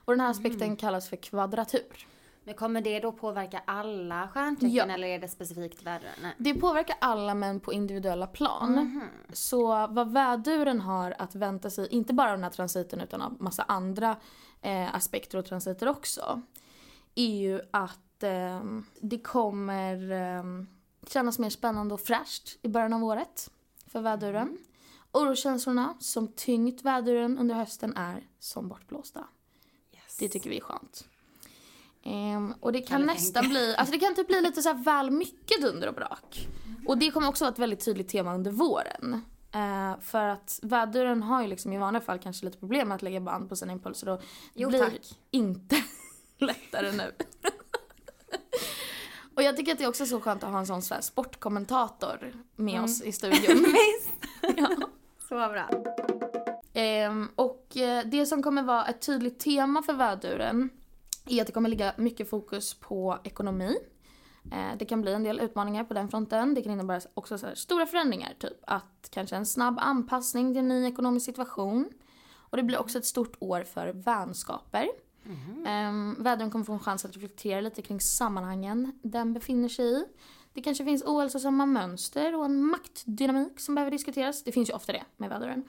Och 0.05 0.13
den 0.13 0.19
här 0.19 0.31
aspekten 0.31 0.75
kallas 0.75 1.09
för 1.09 1.17
kvadratur. 1.17 2.07
Men 2.49 2.55
kommer 2.55 2.81
det 2.81 2.99
då 2.99 3.11
påverka 3.11 3.61
alla 3.65 4.27
stjärntecken 4.27 4.73
Ja. 4.75 4.85
eller 4.85 5.07
är 5.07 5.19
det 5.19 5.27
specifikt 5.27 5.83
vädren? 5.83 6.11
Nej. 6.21 6.35
Det 6.37 6.53
påverkar 6.53 6.95
alla 7.01 7.35
men 7.35 7.59
på 7.59 7.73
individuella 7.73 8.27
plan. 8.27 9.01
Så 9.33 9.87
vad 9.87 10.11
väduren 10.11 10.81
har 10.81 11.15
att 11.19 11.35
vänta 11.35 11.69
sig, 11.69 11.87
inte 11.91 12.13
bara 12.13 12.31
av 12.31 12.37
den 12.37 12.43
här 12.43 12.51
transiten 12.51 13.01
utan 13.01 13.21
av 13.21 13.41
massa 13.41 13.63
andra 13.63 14.15
eh, 14.61 14.95
aspekter 14.95 15.37
och 15.37 15.45
transiter 15.45 15.87
också, 15.87 16.41
är 17.15 17.39
ju 17.39 17.61
att 17.71 18.23
eh, 18.23 18.63
det 19.01 19.19
kommer 19.19 20.11
eh, 20.11 20.43
kännas 21.07 21.39
mer 21.39 21.49
spännande 21.49 21.93
och 21.93 22.01
fräscht 22.01 22.59
i 22.61 22.67
början 22.67 22.93
av 22.93 23.03
året 23.03 23.51
för 23.87 24.01
väduren. 24.01 24.57
Orokänslorna 25.11 25.97
som 25.99 26.27
tyngt 26.27 26.81
väduren 26.81 27.37
under 27.37 27.55
hösten 27.55 27.97
är 27.97 28.27
som 28.39 28.67
bortblåsta. 28.67 29.27
Det 30.19 30.29
tycker 30.29 30.49
vi 30.49 30.57
är 30.57 30.61
skönt. 30.61 31.07
Ehm, 32.09 32.53
och 32.59 32.71
det 32.71 32.81
kan 32.81 33.01
nästan 33.01 33.43
tänka. 33.43 33.49
bli, 33.59 33.75
alltså 33.75 33.91
det 33.93 33.99
kan 33.99 34.15
typ 34.15 34.27
bli 34.27 34.41
lite 34.41 34.61
så 34.61 34.69
här 34.69 34.83
väl 34.83 35.11
mycket 35.11 35.61
dunder 35.61 35.87
och 35.87 35.93
brak. 35.93 36.47
Och 36.87 36.97
det 36.97 37.11
kommer 37.11 37.27
också 37.27 37.43
vara 37.45 37.53
ett 37.53 37.59
väldigt 37.59 37.85
tydligt 37.85 38.09
tema 38.09 38.35
under 38.35 38.51
våren. 38.51 39.21
Eh, 39.53 39.99
för 40.01 40.25
att 40.25 40.59
väduren 40.63 41.23
har 41.23 41.41
ju 41.41 41.47
liksom 41.47 41.73
i 41.73 41.77
vanliga 41.77 42.01
fall 42.01 42.19
kanske 42.19 42.45
lite 42.45 42.57
problem 42.57 42.87
med 42.87 42.95
att 42.95 43.01
lägga 43.01 43.19
band 43.19 43.49
på 43.49 43.55
sina 43.55 43.73
impulser 43.73 44.09
och 44.09 44.21
Jo, 44.53 44.69
blir 44.69 44.79
tack. 44.79 45.17
inte 45.31 45.75
lättare 46.37 46.91
nu. 46.91 47.11
och 49.35 49.43
jag 49.43 49.57
tycker 49.57 49.71
att 49.71 49.77
det 49.77 49.83
är 49.83 49.87
också 49.89 50.05
så 50.05 50.19
skönt 50.21 50.43
att 50.43 50.51
ha 50.51 50.59
en 50.59 50.67
sån 50.67 50.81
så 50.81 50.93
här 50.93 51.01
sportkommentator 51.01 52.33
med 52.55 52.73
Mm. 52.73 52.83
oss 52.83 53.01
i 53.01 53.11
studion. 53.11 53.63
Visst. 53.63 54.11
ja. 54.57 54.69
Så 55.29 55.35
bra. 55.35 55.69
Ehm, 56.73 57.27
och 57.35 57.77
eh, 57.77 58.05
det 58.05 58.25
som 58.25 58.43
kommer 58.43 58.63
vara 58.63 58.85
ett 58.85 59.01
tydligt 59.05 59.39
tema 59.39 59.83
för 59.83 59.93
väduren 59.93 60.69
är 61.31 61.41
att 61.41 61.47
det 61.47 61.53
kommer 61.53 61.69
ligga 61.69 61.93
mycket 61.97 62.29
fokus 62.29 62.73
på 62.73 63.17
ekonomi. 63.23 63.77
Eh, 64.51 64.77
det 64.79 64.85
kan 64.85 65.01
bli 65.01 65.13
en 65.13 65.23
del 65.23 65.39
utmaningar 65.39 65.83
på 65.83 65.93
den 65.93 66.09
fronten. 66.09 66.53
Det 66.53 66.61
kan 66.61 66.71
innebära 66.71 67.01
också 67.13 67.37
stora 67.55 67.85
förändringar, 67.85 68.33
typ 68.39 68.57
att 68.67 69.09
kanske 69.11 69.35
en 69.35 69.45
snabb 69.45 69.77
anpassning 69.79 70.53
till 70.53 70.59
en 70.59 70.67
ny 70.67 70.87
ekonomisk 70.87 71.25
situation. 71.25 71.89
Och 72.35 72.57
det 72.57 72.63
blir 72.63 72.79
också 72.79 72.97
ett 72.97 73.05
stort 73.05 73.35
år 73.39 73.63
för 73.63 73.87
vänskaper. 73.87 74.87
Mm. 75.65 76.15
väduren 76.19 76.51
kommer 76.51 76.65
få 76.65 76.73
en 76.73 76.79
chans 76.79 77.05
att 77.05 77.15
reflektera 77.15 77.61
lite 77.61 77.81
kring 77.81 77.99
sammanhangen 77.99 78.99
den 79.03 79.33
befinner 79.33 79.69
sig 79.69 79.85
i. 79.85 80.05
Det 80.53 80.61
kanske 80.61 80.85
finns 80.85 81.03
ohälsosamma 81.03 81.65
mönster 81.65 82.35
och 82.35 82.45
en 82.45 82.63
maktdynamik 82.63 83.59
som 83.59 83.75
behöver 83.75 83.91
diskuteras. 83.91 84.43
Det 84.43 84.51
finns 84.51 84.69
ju 84.69 84.73
ofta 84.73 84.93
det 84.93 85.03
med 85.17 85.29
väduren. 85.29 85.63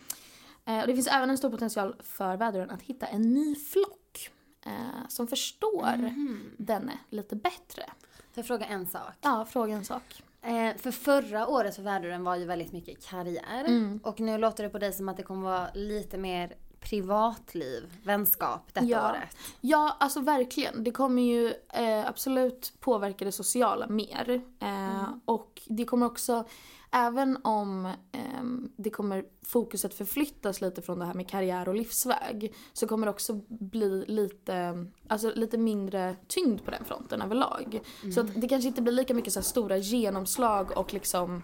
Eh, 0.65 0.81
och 0.81 0.87
det 0.87 0.95
finns 0.95 1.07
även 1.07 1.31
en 1.31 1.39
stor 1.39 1.51
potential 1.51 1.95
för 2.01 2.37
väduren 2.37 2.71
att 2.71 2.83
hitta 2.83 3.07
en 3.07 3.35
ny 3.35 3.55
flock 3.55 4.31
eh, 4.71 5.09
som 5.09 5.27
förstår 5.27 5.97
Mhm. 5.97 6.51
denne 6.57 6.99
lite 7.11 7.37
bättre. 7.37 7.83
Får 8.17 8.35
jag 8.35 8.47
fråga 8.47 8.67
en 8.67 8.87
sak? 8.87 9.13
Ja, 9.21 9.45
fråga 9.51 9.75
en 9.75 9.85
sak. 9.85 10.23
Eh, 10.43 10.77
för 10.77 10.91
förra 10.91 11.47
året 11.49 11.77
för 11.77 11.83
väduren 11.83 12.25
var 12.25 12.37
ju 12.37 12.45
väldigt 12.45 12.73
mycket 12.73 13.07
karriär. 13.07 13.65
Mm. 13.67 14.01
Och 14.03 14.21
nu 14.21 14.39
låter 14.39 14.63
det 14.65 14.71
på 14.71 14.79
dig 14.79 14.93
som 14.93 15.09
att 15.09 15.17
det 15.17 15.23
kommer 15.23 15.43
vara 15.43 15.69
lite 15.75 16.19
mer 16.19 16.55
privatliv, 16.81 17.83
vänskap 18.05 18.75
detta 18.75 18.87
Ja. 18.87 19.11
året. 19.11 19.37
Ja, 19.61 19.97
alltså 20.01 20.21
verkligen. 20.21 20.85
Det 20.85 20.91
kommer 20.91 21.23
ju 21.23 21.55
eh, 21.73 22.07
absolut 22.09 22.73
påverka 22.81 23.25
det 23.25 23.33
sociala 23.33 23.87
mer. 23.87 24.41
Eh, 24.61 25.03
Och 25.25 25.63
det 25.67 25.85
kommer 25.85 26.07
också, 26.07 26.45
även 26.91 27.39
om 27.45 27.93
ehm, 28.13 28.73
det 28.77 28.91
kommer 28.91 29.25
fokuset 29.47 29.95
förflyttas 29.95 30.61
lite 30.61 30.83
från 30.83 30.99
det 30.99 31.05
här 31.05 31.15
med 31.15 31.29
karriär 31.29 31.69
och 31.69 31.75
livsväg 31.75 32.55
så 32.73 32.87
kommer 32.87 33.07
det 33.07 33.11
också 33.11 33.41
bli 33.49 34.05
lite, 34.09 34.87
alltså 35.09 35.33
lite 35.35 35.59
mindre 35.59 36.17
tyngd 36.29 36.65
på 36.65 36.71
den 36.71 36.85
fronten 36.85 37.23
överlag. 37.23 37.81
Så 38.15 38.21
att 38.21 38.41
det 38.41 38.49
kanske 38.49 38.69
inte 38.69 38.83
blir 38.83 38.93
lika 38.93 39.15
mycket 39.15 39.33
så 39.33 39.43
stora 39.43 39.77
genomslag 39.77 40.77
och 40.79 40.95
liksom 40.95 41.43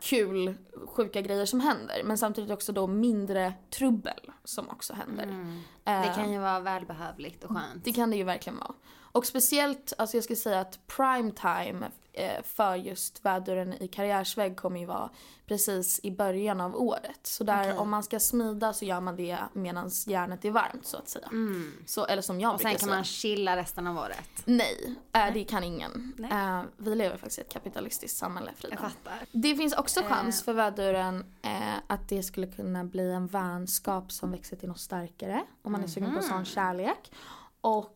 kul, 0.00 0.54
sjuka 0.86 1.20
grejer 1.20 1.46
som 1.46 1.60
händer. 1.60 2.02
Men 2.04 2.18
samtidigt 2.18 2.50
också 2.50 2.72
då 2.72 2.86
mindre 2.86 3.52
trubbel 3.70 4.32
som 4.44 4.68
också 4.68 4.94
händer. 4.94 5.24
Mm. 5.24 5.58
Eh, 5.84 6.00
Det 6.02 6.12
kan 6.14 6.32
ju 6.32 6.38
vara 6.38 6.60
välbehövligt 6.60 7.44
och 7.44 7.50
skönt. 7.50 7.84
det 7.84 7.92
kan 7.92 8.10
det 8.10 8.16
ju 8.16 8.24
verkligen 8.24 8.58
vara. 8.58 8.74
Och 9.16 9.26
speciellt, 9.26 9.92
alltså 9.98 10.16
jag 10.16 10.24
skulle 10.24 10.36
säga 10.36 10.60
att 10.60 10.86
prime 10.86 11.30
time 11.30 11.90
eh, 12.12 12.42
för 12.42 12.74
just 12.74 13.24
väduren 13.24 13.82
i 13.82 13.88
karriärsväg 13.88 14.56
kommer 14.56 14.80
ju 14.80 14.86
vara 14.86 15.10
precis 15.46 16.00
i 16.02 16.10
början 16.10 16.60
av 16.60 16.76
året. 16.76 17.20
Så 17.22 17.44
där 17.44 17.60
Okej. 17.60 17.72
om 17.78 17.90
man 17.90 18.02
ska 18.02 18.20
smida 18.20 18.72
så 18.72 18.84
gör 18.84 19.00
man 19.00 19.16
det 19.16 19.38
medan 19.52 19.90
järnet 20.06 20.44
är 20.44 20.50
varmt 20.50 20.86
så 20.86 20.96
att 20.96 21.08
säga. 21.08 21.28
Så, 21.86 22.04
eller 22.06 22.22
som 22.22 22.40
jag 22.40 22.48
Mm. 22.48 22.54
Och 22.54 22.60
sen 22.60 22.70
kan 22.70 22.80
säga. 22.80 22.94
man 22.94 23.04
chilla 23.04 23.56
resten 23.56 23.86
av 23.86 23.96
året. 23.98 24.42
Nej, 24.44 24.94
eh, 25.12 25.32
det 25.32 25.44
kan 25.44 25.64
ingen. 25.64 26.12
Nej. 26.18 26.30
Eh, 26.32 26.62
vi 26.76 26.94
lever 26.94 27.16
faktiskt 27.16 27.38
i 27.38 27.40
ett 27.42 27.52
kapitalistiskt 27.52 28.18
samhälle 28.18 28.50
Frida. 28.56 28.74
Jag 28.80 28.90
fattar. 28.92 29.26
Det 29.32 29.54
finns 29.56 29.74
också 29.74 30.00
Eh. 30.00 30.06
chans 30.06 30.42
för 30.42 30.52
väduren 30.52 31.24
eh, 31.42 31.74
att 31.86 32.08
det 32.08 32.22
skulle 32.22 32.46
kunna 32.46 32.84
bli 32.84 33.12
en 33.12 33.26
vänskap 33.26 34.12
som 34.12 34.30
växer 34.32 34.56
till 34.56 34.68
något 34.68 34.80
starkare. 34.80 35.42
Om 35.62 35.72
man 35.72 35.82
är 35.84 35.88
sugen 35.88 36.14
på 36.16 36.22
sån 36.22 36.44
kärlek. 36.44 37.12
Och 37.60 37.92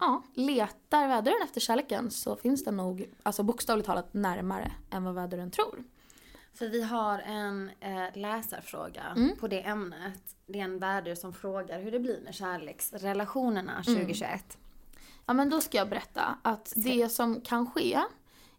ja, 0.00 0.22
letar 0.34 1.08
väduren 1.08 1.42
efter 1.44 1.60
kärleken 1.60 2.10
så 2.10 2.36
finns 2.36 2.64
den 2.64 2.76
nog, 2.76 3.10
alltså 3.22 3.42
bokstavligt 3.42 3.86
talat 3.86 4.14
närmare 4.14 4.72
än 4.90 5.04
vad 5.04 5.14
väduren 5.14 5.50
tror. 5.50 5.84
För 6.54 6.68
vi 6.68 6.82
har 6.82 7.18
en 7.18 7.70
eh, 7.80 8.04
läsarfråga 8.16 9.02
Mm. 9.16 9.36
på 9.40 9.48
det 9.48 9.60
ämnet. 9.62 10.36
Det 10.46 10.60
är 10.60 10.64
en 10.64 10.78
vädur 10.78 11.14
som 11.14 11.32
frågar 11.32 11.80
hur 11.82 11.90
det 11.90 11.98
blir 12.00 12.20
med 12.20 12.34
kärleksrelationerna 12.34 13.82
2021. 13.82 14.58
Ja 15.26 15.32
men 15.32 15.50
då 15.50 15.60
ska 15.60 15.78
jag 15.78 15.88
berätta 15.88 16.38
att 16.42 16.72
det 16.76 17.08
som 17.08 17.40
kan 17.40 17.70
ske 17.70 18.00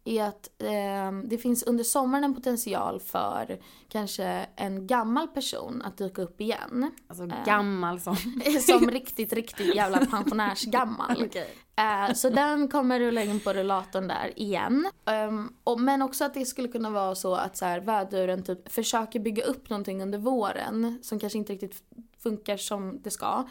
är 0.06 0.24
att 0.24 0.50
ehm, 0.64 1.30
det 1.30 1.38
finns 1.38 1.64
under 1.64 1.84
sommaren 1.84 2.24
en 2.24 2.36
potential 2.36 3.00
för 3.00 3.60
kanske 3.90 4.48
en 4.56 4.88
gammal 4.88 5.28
person 5.28 5.82
att 5.82 5.98
dyka 5.98 6.22
upp 6.22 6.42
igen. 6.42 6.92
Alltså 7.08 7.30
gammal 7.46 8.00
som... 8.00 8.16
som 8.68 8.92
riktigt, 8.92 9.34
riktigt 9.34 9.76
jävla 9.76 10.06
pensionärsgammal. 10.06 11.24
Okej. 11.26 11.56
Eh, 11.76 12.14
så 12.14 12.30
den 12.30 12.68
kommer 12.68 13.00
rulla 13.00 13.24
in 13.24 13.40
på 13.40 13.54
rullatorn 13.54 14.08
där 14.08 14.40
igen. 14.40 14.90
Ehm, 15.06 15.54
och, 15.64 15.80
men 15.80 16.02
också 16.02 16.26
att 16.26 16.34
det 16.34 16.46
skulle 16.46 16.68
kunna 16.68 16.90
vara 16.90 17.16
så 17.16 17.36
att 17.36 17.58
så 17.58 17.66
här, 17.66 17.80
väduren 17.80 18.44
typ 18.44 18.72
försöker 18.72 19.20
bygga 19.20 19.44
upp 19.44 19.70
någonting 19.70 20.02
under 20.02 20.18
våren 20.18 21.00
som 21.02 21.20
kanske 21.20 21.38
inte 21.38 21.54
riktigt 21.54 21.84
funkar 22.24 22.58
som 22.58 23.02
det 23.02 23.12
ska. 23.12 23.48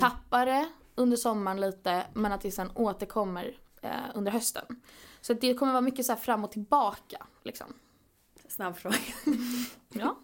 Tappar 0.00 0.46
det 0.46 0.68
under 0.94 1.16
sommaren 1.16 1.60
lite 1.60 2.06
men 2.12 2.32
att 2.32 2.40
det 2.40 2.50
sen 2.50 2.70
återkommer 2.74 3.54
eh, 3.84 3.90
under 4.14 4.32
hösten. 4.32 4.82
Så 5.20 5.32
att 5.32 5.40
det 5.40 5.54
kommer 5.54 5.72
vara 5.72 5.80
mycket 5.80 6.06
så 6.06 6.12
här 6.12 6.20
fram 6.20 6.44
och 6.44 6.52
tillbaka 6.52 7.26
liksom. 7.42 7.74
Snabb 8.48 8.76
fråga. 8.76 8.96
Ja. 9.96 10.16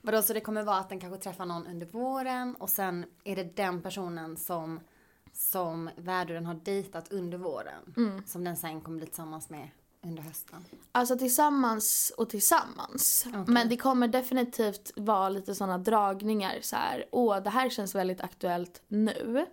Vadå, 0.00 0.22
så 0.22 0.32
det 0.32 0.40
kommer 0.40 0.62
vara 0.62 0.76
att 0.76 0.88
den 0.88 1.00
kanske 1.00 1.18
träffar 1.18 1.46
någon 1.46 1.66
under 1.66 1.86
våren 1.86 2.54
och 2.54 2.70
sen 2.70 3.04
är 3.24 3.36
det 3.36 3.56
den 3.56 3.82
personen 3.82 4.36
som, 4.36 4.80
som 5.32 5.90
värduren 5.96 6.46
har 6.46 6.54
dejtat 6.54 7.12
under 7.12 7.38
våren. 7.38 7.94
Mm. 7.96 8.26
Som 8.26 8.44
den 8.44 8.56
sen 8.56 8.80
kommer 8.80 8.98
bli 8.98 9.06
tillsammans 9.06 9.50
med 9.50 9.68
under 10.04 10.22
hösten. 10.22 10.64
Alltså 10.92 11.18
tillsammans 11.18 12.12
och 12.16 12.30
tillsammans. 12.30 13.26
Men 13.46 13.68
det 13.68 13.76
kommer 13.76 14.08
definitivt 14.08 14.92
vara 14.96 15.28
lite 15.28 15.54
sådana 15.54 15.78
dragningar 15.78 16.58
så 16.60 16.76
här. 16.76 17.06
Åh, 17.10 17.42
det 17.42 17.50
här 17.50 17.70
känns 17.70 17.94
väldigt 17.94 18.20
aktuellt 18.20 18.82
nu. 18.88 19.46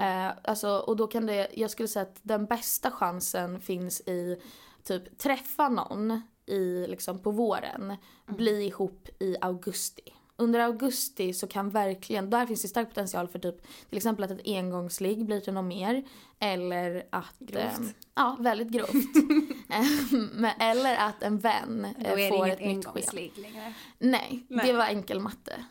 Eh, 0.00 0.32
alltså, 0.44 0.68
och 0.68 0.96
då 0.96 1.06
kan 1.06 1.26
det, 1.26 1.48
jag 1.54 1.70
skulle 1.70 1.88
säga 1.88 2.02
att 2.02 2.18
den 2.22 2.46
bästa 2.46 2.90
chansen 2.90 3.60
finns 3.60 4.00
i 4.00 4.42
typ 4.82 5.18
träffa 5.18 5.68
någon 5.68 6.22
i, 6.46 6.86
liksom 6.86 7.18
på 7.18 7.30
våren, 7.30 7.96
bli 8.26 8.66
ihop 8.66 9.08
i 9.18 9.36
augusti. 9.40 10.14
Under 10.36 10.60
augusti 10.60 11.32
så 11.32 11.46
kan 11.46 11.70
verkligen, 11.70 12.30
där 12.30 12.46
finns 12.46 12.62
det 12.62 12.68
stark 12.68 12.88
potential 12.88 13.28
för 13.28 13.38
typ 13.38 13.62
till 13.88 13.96
exempel 13.96 14.24
att 14.24 14.30
ett 14.30 14.40
engångsligg 14.44 15.26
blir 15.26 15.40
till 15.40 15.52
något 15.52 15.64
mer. 15.64 16.04
Eller 16.38 17.06
att... 17.10 17.38
Grovt. 17.38 17.80
Eh, 17.80 17.86
ja, 18.14 18.36
väldigt 18.40 18.68
grovt. 18.68 18.90
Eller 20.60 20.96
att 20.96 21.22
en 21.22 21.38
vän 21.38 21.86
Då 21.98 22.04
eh, 22.04 22.12
är 22.12 22.16
det 22.16 22.28
får 22.28 22.46
inget 22.46 22.58
ett 22.60 22.66
nytt 22.66 22.84
sken. 22.84 22.86
engångsligg 22.86 23.32
längre. 23.36 23.74
Nej, 23.98 24.46
Nej. 24.48 24.66
det 24.66 24.72
var 24.72 24.84
enkel 24.84 25.20
matte. 25.20 25.64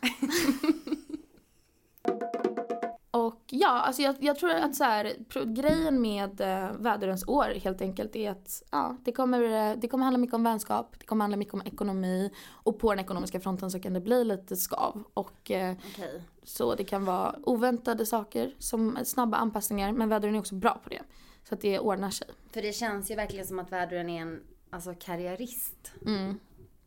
Och 3.12 3.42
ja, 3.46 3.68
alltså 3.68 4.02
jag, 4.02 4.16
jag 4.20 4.38
tror 4.38 4.50
att 4.50 4.76
så 4.76 4.84
här, 4.84 5.12
grejen 5.54 6.00
med 6.00 6.40
eh, 6.40 6.72
vädurens 6.78 7.24
år 7.28 7.52
helt 7.62 7.80
enkelt 7.80 8.16
är 8.16 8.30
att 8.30 8.62
ja, 8.70 8.96
det, 9.04 9.12
kommer, 9.12 9.70
eh, 9.70 9.76
det 9.76 9.88
kommer 9.88 10.04
handla 10.04 10.18
mycket 10.18 10.34
om 10.34 10.44
vänskap, 10.44 10.94
det 10.98 11.06
kommer 11.06 11.24
handla 11.24 11.36
mycket 11.36 11.54
om 11.54 11.62
ekonomi 11.64 12.30
och 12.50 12.78
på 12.78 12.90
den 12.90 13.04
ekonomiska 13.04 13.40
fronten 13.40 13.70
så 13.70 13.80
kan 13.80 13.92
det 13.92 14.00
bli 14.00 14.24
lite 14.24 14.56
skav. 14.56 15.04
Och 15.14 15.50
eh, 15.50 15.76
Okej. 15.94 16.22
så 16.42 16.74
det 16.74 16.84
kan 16.84 17.04
vara 17.04 17.34
oväntade 17.42 18.06
saker 18.06 18.54
som 18.58 18.98
snabba 19.04 19.36
anpassningar 19.36 19.92
men 19.92 20.08
väduren 20.08 20.34
är 20.34 20.38
också 20.38 20.54
bra 20.54 20.80
på 20.84 20.88
det. 20.88 21.02
Så 21.48 21.54
att 21.54 21.60
det 21.60 21.78
ordnar 21.78 22.10
sig. 22.10 22.28
För 22.52 22.62
det 22.62 22.72
känns 22.72 23.10
ju 23.10 23.14
verkligen 23.14 23.46
som 23.46 23.58
att 23.58 23.72
värduren 23.72 24.08
är 24.10 24.22
en 24.22 24.40
alltså, 24.70 24.94
karriärist. 24.98 25.92
Mm, 26.06 26.38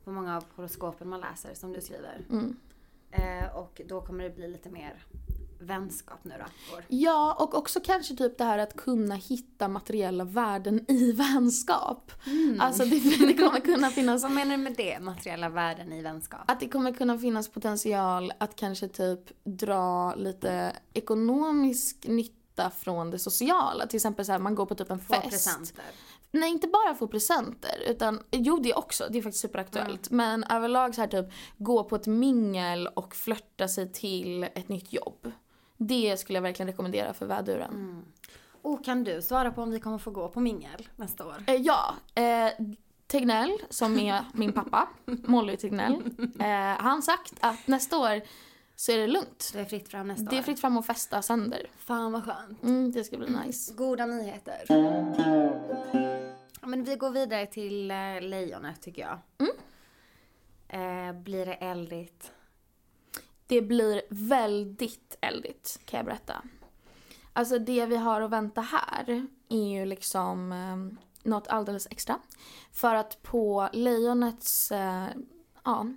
På 0.04 0.12
många 0.12 0.38
av 0.38 0.44
horoskopen 0.56 1.10
man 1.10 1.20
läser 1.20 1.54
som 1.54 1.74
du 1.74 1.82
skriver. 1.82 2.22
mm. 2.30 2.56
Eh, 3.12 3.56
och 3.56 3.82
då 3.88 4.02
kommer 4.02 4.24
det 4.24 4.30
bli 4.30 4.48
lite 4.48 4.70
mer 4.70 5.06
vänskap 5.60 6.20
nu 6.24 6.34
då. 6.38 6.76
År. 6.76 6.84
Ja, 6.88 7.38
och 7.40 7.56
också 7.58 7.80
kanske 7.84 8.16
typ 8.16 8.38
det 8.38 8.44
här 8.44 8.58
att 8.58 8.76
kunna 8.76 9.16
hitta 9.16 9.68
materiella 9.68 10.24
värden 10.24 10.92
i 10.92 11.12
vänskap. 11.34 12.12
Alltså 12.60 12.86
det, 12.86 13.00
det 13.28 13.34
kommer 13.34 13.60
kunna 13.60 13.90
finnas 13.90 14.24
Vad 14.24 14.32
menar 14.32 14.58
du 14.58 14.64
med 14.64 14.74
det? 14.78 15.00
Materiella 15.00 15.50
värden 15.50 15.94
i 15.94 16.02
vänskap? 16.02 16.42
att 16.48 16.60
det 16.60 16.68
kommer 16.70 16.94
kunna 16.94 17.18
finnas 17.18 17.50
potential 17.50 18.34
att 18.38 18.56
kanske 18.56 18.88
typ 18.88 19.20
dra 19.44 20.16
lite 20.16 20.76
ekonomisk 20.94 22.06
nytta 22.08 22.34
från 22.70 23.12
det 23.12 23.20
sociala. 23.20 23.88
Till 23.88 23.98
exempel 23.98 24.26
så 24.26 24.32
här, 24.32 24.40
man 24.40 24.56
går 24.56 24.66
på 24.66 24.76
typ 24.76 24.92
en 24.92 25.00
Få 25.00 25.14
fest. 25.14 25.30
presenter. 25.30 25.86
Nej, 26.32 26.50
inte 26.50 26.68
bara 26.68 26.96
få 26.96 27.08
presenter. 27.08 27.84
Utan, 27.88 28.24
jo, 28.32 28.60
det 28.60 28.74
också. 28.74 29.08
Det 29.10 29.18
är 29.18 29.22
faktiskt 29.22 29.42
superaktuellt. 29.42 30.10
Men 30.10 30.44
överlag 30.44 30.96
så 30.96 31.02
här 31.02 31.08
typ 31.08 31.26
gå 31.58 31.84
på 31.84 31.96
ett 31.96 32.08
mingel 32.08 32.88
och 32.88 33.16
flörta 33.16 33.68
sig 33.68 33.92
till 33.92 34.44
ett 34.44 34.70
nytt 34.70 34.94
jobb. 34.94 35.32
Det 35.78 36.18
skulle 36.20 36.38
jag 36.38 36.44
verkligen 36.44 36.68
rekommendera 36.68 37.14
för 37.14 37.26
väduren. 37.26 38.04
Och 38.62 38.86
kan 38.86 39.04
du 39.04 39.22
svara 39.22 39.52
på 39.52 39.62
om 39.62 39.72
vi 39.72 39.80
kommer 39.80 39.98
få 39.98 40.12
gå 40.12 40.28
på 40.30 40.40
mingel 40.40 40.90
nästa 40.96 41.26
år? 41.26 41.44
Eh, 41.48 41.56
ja, 41.56 41.96
eh, 42.16 42.50
Tegnell 43.08 43.58
som 43.70 44.00
är 44.00 44.26
min 44.34 44.54
pappa, 44.54 44.88
Molly 45.06 45.58
Tegnell, 45.58 46.02
eh, 46.40 46.46
han 46.84 47.02
sagt 47.02 47.34
att 47.40 47.68
nästa 47.68 47.98
år 47.98 48.22
så 48.76 48.92
är 48.92 48.98
det 48.98 49.08
lugnt. 49.08 49.50
Det 49.54 49.60
är 49.60 49.66
fritt 49.66 49.90
fram 49.90 50.08
nästa 50.08 50.30
Det 50.30 50.36
är 50.36 50.40
år. 50.40 50.44
fritt 50.44 50.60
fram 50.62 50.78
att 50.78 50.86
festa 50.86 51.22
sönder. 51.22 51.68
Fan 51.78 52.12
vad 52.12 52.24
skönt. 52.26 52.64
Mm, 52.64 52.92
det 52.92 53.04
ska 53.04 53.18
bli 53.18 53.30
nice. 53.46 53.74
Goda 53.74 54.06
nyheter. 54.06 54.64
Ja, 56.62 56.68
men 56.68 56.84
vi 56.84 56.96
går 56.96 57.10
vidare 57.10 57.46
till 57.46 57.92
eh, 57.92 58.22
lejonet 58.22 58.82
tycker 58.82 59.02
jag. 59.02 59.20
Eh, 60.68 61.14
blir 61.16 61.46
det 61.46 61.54
eldigt? 61.54 62.32
Det 63.48 63.62
blir 63.62 64.02
väldigt 64.10 65.18
eldigt 65.22 65.80
kan 65.86 65.98
jag 65.98 66.06
berätta. 66.06 66.42
Alltså 67.34 67.60
det 67.60 67.86
vi 67.86 67.96
har 67.96 68.22
att 68.22 68.30
vänta 68.32 68.62
här 68.62 69.28
är 69.50 69.68
ju 69.80 69.86
liksom 69.86 70.52
eh, 70.52 71.04
något 71.30 71.48
alldeles 71.48 71.88
extra. 71.92 72.20
För 72.72 72.96
att 72.96 73.24
på 73.24 73.70
lejonets, 73.74 74.72
eh, 74.72 75.06
ja, 75.64 75.88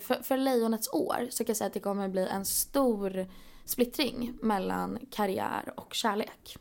för, 0.00 0.22
för 0.22 0.36
lejonets 0.36 0.88
år 0.92 1.26
så 1.30 1.44
kan 1.44 1.50
jag 1.50 1.56
säga 1.56 1.66
att 1.66 1.74
det 1.74 1.80
kommer 1.80 2.08
bli 2.08 2.26
en 2.26 2.44
stor 2.44 3.26
splittring 3.64 4.32
mellan 4.42 4.98
karriär 5.10 5.72
och 5.76 5.94
kärlek. 5.94 6.56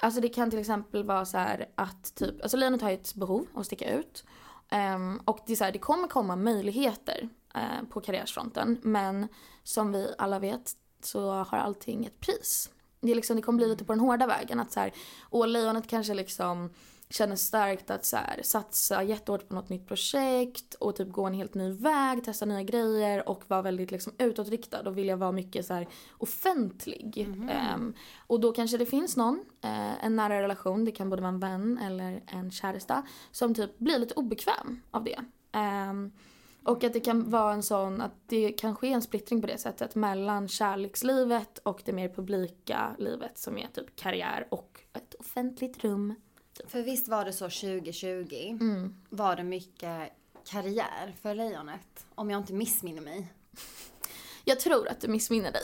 Alltså 0.00 0.20
det 0.20 0.28
kan 0.28 0.50
till 0.50 0.58
exempel 0.58 1.04
vara 1.04 1.24
så 1.24 1.46
att 1.74 2.14
typ, 2.14 2.42
alltså 2.42 2.56
lejonet 2.56 2.82
har 2.82 2.90
ju 2.90 2.96
ett 2.96 3.14
behov 3.14 3.46
att 3.54 3.66
sticka 3.66 3.94
ut. 3.94 4.24
Ehm, 4.70 5.20
och 5.24 5.38
det, 5.46 5.52
är 5.52 5.56
så 5.56 5.64
här, 5.64 5.72
det 5.72 5.78
kommer 5.78 6.08
komma 6.08 6.36
möjligheter 6.36 7.28
eh, 7.54 7.88
på 7.90 8.00
karriärsfronten. 8.00 8.80
Men 8.82 9.28
som 9.62 9.92
vi 9.92 10.14
alla 10.18 10.38
vet 10.38 10.72
så 11.02 11.30
har 11.30 11.58
allting 11.58 12.06
ett 12.06 12.20
pris. 12.20 12.70
Det, 13.00 13.10
är 13.10 13.14
liksom, 13.14 13.36
det 13.36 13.42
kommer 13.42 13.56
bli 13.56 13.68
lite 13.68 13.84
på 13.84 13.92
den 13.92 14.00
hårda 14.00 14.26
vägen. 14.26 14.60
Att 14.60 14.72
så 14.72 14.80
här, 14.80 14.92
och 15.22 15.48
lejonet 15.48 15.88
kanske 15.88 16.14
liksom 16.14 16.70
känner 17.10 17.36
starkt 17.36 17.90
att 17.90 18.04
så 18.04 18.16
här, 18.16 18.40
satsa 18.42 19.02
jättehårt 19.02 19.48
på 19.48 19.54
något 19.54 19.68
nytt 19.68 19.88
projekt 19.88 20.74
och 20.74 20.96
typ 20.96 21.08
gå 21.08 21.26
en 21.26 21.34
helt 21.34 21.54
ny 21.54 21.72
väg, 21.72 22.24
testa 22.24 22.46
nya 22.46 22.62
grejer 22.62 23.28
och 23.28 23.44
vara 23.48 23.62
väldigt 23.62 23.90
liksom 23.90 24.12
utåtriktad 24.18 24.80
och 24.88 24.98
vilja 24.98 25.16
vara 25.16 25.32
mycket 25.32 25.66
så 25.66 25.74
här 25.74 25.88
offentlig. 26.18 27.28
Ehm, 27.50 27.94
och 28.26 28.40
då 28.40 28.52
kanske 28.52 28.76
det 28.76 28.86
finns 28.86 29.16
någon, 29.16 29.44
eh, 29.60 30.04
en 30.04 30.16
nära 30.16 30.42
relation, 30.42 30.84
det 30.84 30.92
kan 30.92 31.10
både 31.10 31.22
vara 31.22 31.32
en 31.32 31.40
vän 31.40 31.78
eller 31.78 32.22
en 32.26 32.50
käresta, 32.50 33.06
som 33.30 33.54
typ 33.54 33.78
blir 33.78 33.98
lite 33.98 34.14
obekväm 34.14 34.80
av 34.90 35.04
det. 35.04 35.18
Ehm, 35.52 36.12
och 36.64 36.84
att 36.84 36.92
det 36.92 37.00
kan 37.00 37.30
vara 37.30 37.52
en 37.52 37.62
sån, 37.62 38.00
att 38.00 38.14
det 38.26 38.52
kan 38.52 38.76
ske 38.76 38.92
en 38.92 39.02
splittring 39.02 39.40
på 39.40 39.46
det 39.46 39.58
sättet 39.58 39.94
mellan 39.94 40.48
kärlekslivet 40.48 41.58
och 41.58 41.82
det 41.84 41.92
mer 41.92 42.08
publika 42.08 42.96
livet 42.98 43.38
som 43.38 43.58
är 43.58 43.66
typ 43.66 43.96
karriär 43.96 44.46
och 44.50 44.80
ett 44.92 45.14
offentligt 45.14 45.84
rum. 45.84 46.14
För 46.66 46.82
visst 46.82 47.08
var 47.08 47.24
det 47.24 47.32
så 47.32 47.44
2020? 47.44 48.58
Var 49.10 49.36
det 49.36 49.44
mycket 49.44 50.12
karriär 50.50 51.14
för 51.22 51.34
lejonet? 51.34 52.06
Om 52.14 52.30
jag 52.30 52.40
inte 52.40 52.52
missminner 52.52 53.00
mig. 53.00 53.32
Jag 54.44 54.60
tror 54.60 54.88
att 54.88 55.00
du 55.00 55.08
missminner 55.08 55.52
dig. 55.52 55.62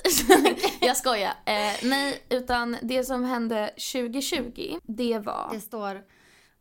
jag 0.81 0.97
skojar. 0.97 1.35
Eh, 1.45 1.73
nej, 1.83 2.23
utan 2.29 2.77
det 2.83 3.05
som 3.05 3.25
hände 3.25 3.71
2020, 3.93 4.79
det 4.83 5.19
var... 5.19 5.51
Det 5.53 5.61
står 5.61 6.05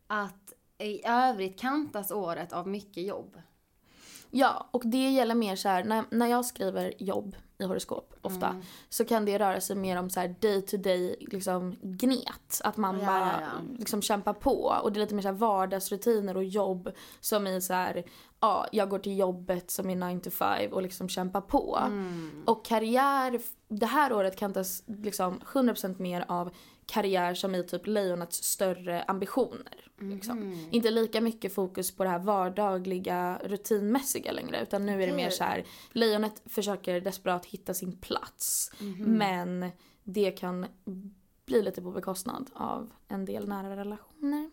att 0.06 0.52
i 0.78 1.06
övrigt 1.06 1.60
kantas 1.60 2.10
året 2.10 2.52
av 2.52 2.68
mycket 2.68 3.06
jobb. 3.06 3.36
Ja, 4.30 4.68
och 4.70 4.82
det 4.84 5.10
gäller 5.10 5.34
mer 5.34 5.56
så 5.56 5.68
här, 5.68 5.84
när, 5.84 6.04
när 6.10 6.26
jag 6.26 6.46
skriver 6.46 7.02
jobb 7.02 7.36
i 7.58 7.64
horoskop 7.64 8.14
ofta 8.20 8.46
Mm. 8.48 8.62
så 8.88 9.04
kan 9.04 9.24
det 9.24 9.38
röra 9.38 9.60
sig 9.60 9.76
mer 9.76 9.98
om 9.98 10.10
så 10.10 10.20
här 10.20 10.34
day 10.40 10.62
to 10.62 10.76
day 10.76 11.16
liksom 11.20 11.76
gnet. 11.82 12.60
Att 12.64 12.76
man 12.76 12.98
Ja, 12.98 13.06
bara 13.06 13.40
ja, 13.40 13.76
liksom 13.78 14.02
kämpar 14.02 14.32
på. 14.32 14.74
Och 14.82 14.92
det 14.92 14.98
är 14.98 15.00
lite 15.00 15.14
mer 15.14 15.22
så 15.22 15.32
vardagsrutiner 15.32 16.36
och 16.36 16.44
jobb 16.44 16.90
som 17.20 17.46
i 17.46 17.60
så 17.60 17.72
här, 17.74 18.04
ja, 18.40 18.66
jag 18.72 18.88
går 18.88 18.98
till 18.98 19.18
jobbet 19.18 19.70
som 19.70 19.90
är 19.90 19.96
9 19.96 20.20
to 20.20 20.30
5 20.30 20.72
och 20.72 20.82
liksom 20.82 21.08
kämpar 21.08 21.40
på. 21.40 21.78
Mm. 21.86 22.42
Och 22.46 22.64
karriär, 22.64 23.40
det 23.68 23.86
här 23.86 24.12
året 24.12 24.36
kan 24.36 24.52
tas 24.52 24.82
liksom 24.86 25.40
100% 25.52 25.98
mer 25.98 26.24
av 26.28 26.50
karriär 26.86 27.34
som 27.34 27.54
i 27.54 27.62
typ 27.62 27.86
lejonets 27.86 28.42
större 28.44 29.02
ambitioner. 29.02 29.80
Liksom. 29.98 30.38
Mhm. 30.38 30.68
Inte 30.70 30.90
lika 30.90 31.20
mycket 31.20 31.54
fokus 31.54 31.96
på 31.96 32.04
det 32.04 32.10
här 32.10 32.18
vardagliga 32.18 33.40
rutinmässiga 33.44 34.32
längre 34.32 34.62
utan 34.62 34.86
nu 34.86 35.02
är 35.02 35.06
det 35.06 35.12
mer 35.16 35.30
så 35.30 35.44
här 35.44 35.64
lejonet 35.92 36.42
försöker 36.46 37.00
desperat 37.00 37.46
hitta 37.46 37.74
sin 37.74 37.96
plats 37.96 38.70
Mhm. 38.80 39.04
men 39.18 39.70
det 40.04 40.30
kan 40.30 40.66
bli 41.46 41.62
lite 41.62 41.82
på 41.82 41.90
bekostnad 41.90 42.50
av 42.54 42.90
en 43.08 43.24
del 43.24 43.48
nära 43.48 43.76
relationer. 43.76 44.50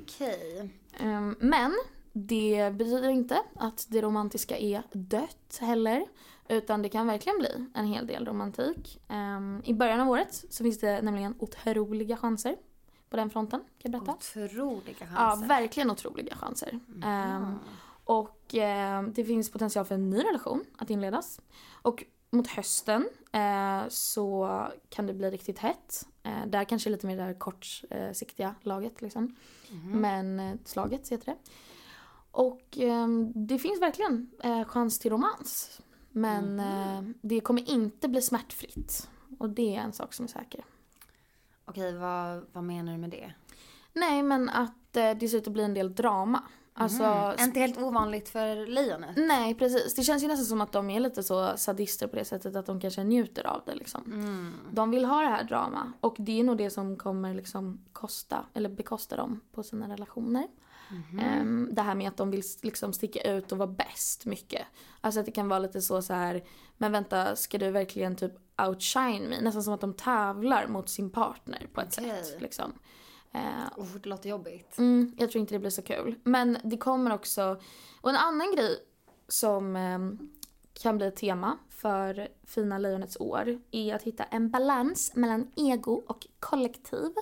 Okej. 0.00 0.70
Ehm, 1.00 1.36
Men 1.40 1.72
det 2.12 2.74
betyder 2.74 3.08
inte 3.08 3.42
att 3.56 3.86
det 3.88 4.00
romantiska 4.02 4.56
är 4.58 4.82
dött 4.92 5.58
heller. 5.60 6.06
Utan 6.48 6.82
det 6.82 6.88
kan 6.88 7.06
verkligen 7.06 7.38
bli 7.38 7.66
en 7.74 7.86
hel 7.86 8.06
del 8.06 8.26
romantik. 8.26 9.00
Ehm, 9.08 9.62
I 9.64 9.74
början 9.74 10.00
av 10.00 10.08
året 10.08 10.44
så 10.50 10.64
finns 10.64 10.78
det 10.78 11.02
nämligen 11.02 11.34
otroliga 11.38 12.16
chanser 12.16 12.56
på 13.10 13.16
den 13.16 13.30
fronten, 13.30 13.60
kan 13.60 13.92
jag 13.92 14.04
berätta. 14.04 14.12
Otroliga 14.44 14.96
Ja, 15.00 15.06
chanser. 15.06 15.46
verkligen 15.46 15.90
otroliga 15.90 16.36
chanser. 16.36 16.80
Ehm, 17.04 17.54
och 18.04 18.54
ehm, 18.54 19.12
det 19.12 19.24
finns 19.24 19.50
potential 19.52 19.84
för 19.84 19.94
en 19.94 20.10
ny 20.10 20.18
relation 20.18 20.64
att 20.78 20.90
inledas. 20.90 21.40
Och 21.82 22.04
mot 22.30 22.46
hösten 22.46 23.08
eh, 23.32 23.82
så 23.88 24.48
kan 24.88 25.06
det 25.06 25.14
bli 25.14 25.30
riktigt 25.30 25.58
hett. 25.58 26.06
Eh, 26.22 26.46
där 26.46 26.64
kanske 26.64 26.90
lite 26.90 27.06
mer 27.06 27.16
det 27.16 27.22
här 27.22 27.34
kortsiktiga 27.38 28.54
laget 28.62 29.02
liksom. 29.02 29.36
Men 29.84 30.40
eh, 30.40 30.54
slaget 30.64 31.08
heter 31.08 31.26
det. 31.26 31.36
Och 32.30 32.78
ehm, 32.78 33.32
det 33.46 33.58
finns 33.58 33.80
verkligen 33.82 34.30
eh, 34.42 34.64
chans 34.64 34.98
till 34.98 35.10
romans. 35.10 35.80
Men 36.16 36.60
eh, 36.60 37.02
det 37.20 37.40
kommer 37.40 37.70
inte 37.70 38.08
bli 38.08 38.22
smärtfritt. 38.22 39.08
Och 39.38 39.50
det 39.50 39.76
är 39.76 39.80
en 39.80 39.92
sak 39.92 40.14
som 40.14 40.24
är 40.24 40.28
säker. 40.28 40.64
Okej, 41.64 41.92
vad, 41.96 42.44
vad 42.52 42.64
menar 42.64 42.92
du 42.92 42.98
med 42.98 43.10
det? 43.10 43.32
Nej 43.92 44.22
men 44.22 44.48
att 44.48 44.96
eh, 44.96 45.10
det 45.10 45.28
ser 45.28 45.38
ut 45.38 45.46
att 45.46 45.52
bli 45.52 45.62
en 45.62 45.74
del 45.74 45.94
drama. 45.94 46.42
Alltså, 46.76 47.02
Mm. 47.04 47.40
Inte 47.40 47.60
helt 47.60 47.78
ovanligt 47.78 48.28
för 48.28 48.66
lejonet. 48.66 49.16
Nej 49.16 49.54
precis. 49.54 49.94
Det 49.94 50.02
känns 50.02 50.22
ju 50.22 50.28
nästan 50.28 50.44
som 50.46 50.60
att 50.60 50.72
de 50.72 50.90
är 50.90 51.00
lite 51.00 51.22
så 51.22 51.56
sadister 51.56 52.06
på 52.06 52.16
det 52.16 52.24
sättet 52.24 52.56
att 52.56 52.66
de 52.66 52.80
kanske 52.80 53.04
njuter 53.04 53.46
av 53.46 53.62
det 53.66 53.74
liksom. 53.74 54.02
Mm. 54.06 54.52
De 54.72 54.90
vill 54.90 55.04
ha 55.04 55.20
det 55.20 55.28
här 55.28 55.44
drama 55.44 55.92
och 56.00 56.16
det 56.18 56.40
är 56.40 56.44
nog 56.44 56.58
det 56.58 56.70
som 56.70 56.96
kommer 56.96 57.34
liksom 57.34 57.80
kosta, 57.92 58.44
eller 58.54 58.68
bekosta 58.68 59.16
dem 59.16 59.40
på 59.52 59.62
sina 59.62 59.88
relationer. 59.88 60.46
Ehm, 61.20 61.68
det 61.72 61.82
här 61.82 61.94
med 61.94 62.08
att 62.08 62.16
de 62.16 62.30
vill 62.30 62.42
liksom 62.62 62.92
sticka 62.92 63.32
ut 63.32 63.52
och 63.52 63.58
vara 63.58 63.68
bäst 63.68 64.26
mycket. 64.26 64.66
Alltså 65.04 65.20
att 65.20 65.26
det 65.26 65.32
kan 65.32 65.48
vara 65.48 65.58
lite 65.58 65.80
så 65.80 66.02
så 66.02 66.12
här, 66.12 66.44
men 66.76 66.92
vänta 66.92 67.36
ska 67.36 67.58
du 67.58 67.70
verkligen 67.70 68.16
typ 68.16 68.32
outshine 68.68 69.28
me? 69.28 69.40
Nästan 69.40 69.62
som 69.62 69.74
att 69.74 69.80
de 69.80 69.94
tävlar 69.94 70.66
mot 70.66 70.88
sin 70.88 71.10
partner 71.10 71.66
på 71.72 71.80
ett 71.80 71.98
Okej. 71.98 72.24
sätt 72.24 72.40
liksom. 72.40 72.72
Eh, 73.32 73.40
Oh, 73.76 73.94
det 74.02 74.08
låter 74.08 74.28
jobbigt. 74.28 74.78
Mm, 74.78 75.14
jag 75.18 75.30
tror 75.30 75.40
inte 75.40 75.54
det 75.54 75.58
blir 75.58 75.70
så 75.70 75.82
kul. 75.82 76.14
Men 76.24 76.58
det 76.64 76.76
kommer 76.76 77.12
också... 77.12 77.60
Och 78.00 78.10
en 78.10 78.16
annan 78.16 78.54
grej 78.56 78.78
som 79.28 79.76
ehm, 79.76 80.30
kan 80.72 80.96
bli 80.96 81.06
ett 81.06 81.16
tema 81.16 81.58
för 81.68 82.28
fina 82.46 82.78
lejonets 82.78 83.16
år 83.20 83.58
är 83.70 83.94
att 83.94 84.02
hitta 84.02 84.24
en 84.24 84.50
balans 84.50 85.12
mellan 85.14 85.50
ego 85.56 86.02
och 86.06 86.26
kollektiv. 86.40 87.12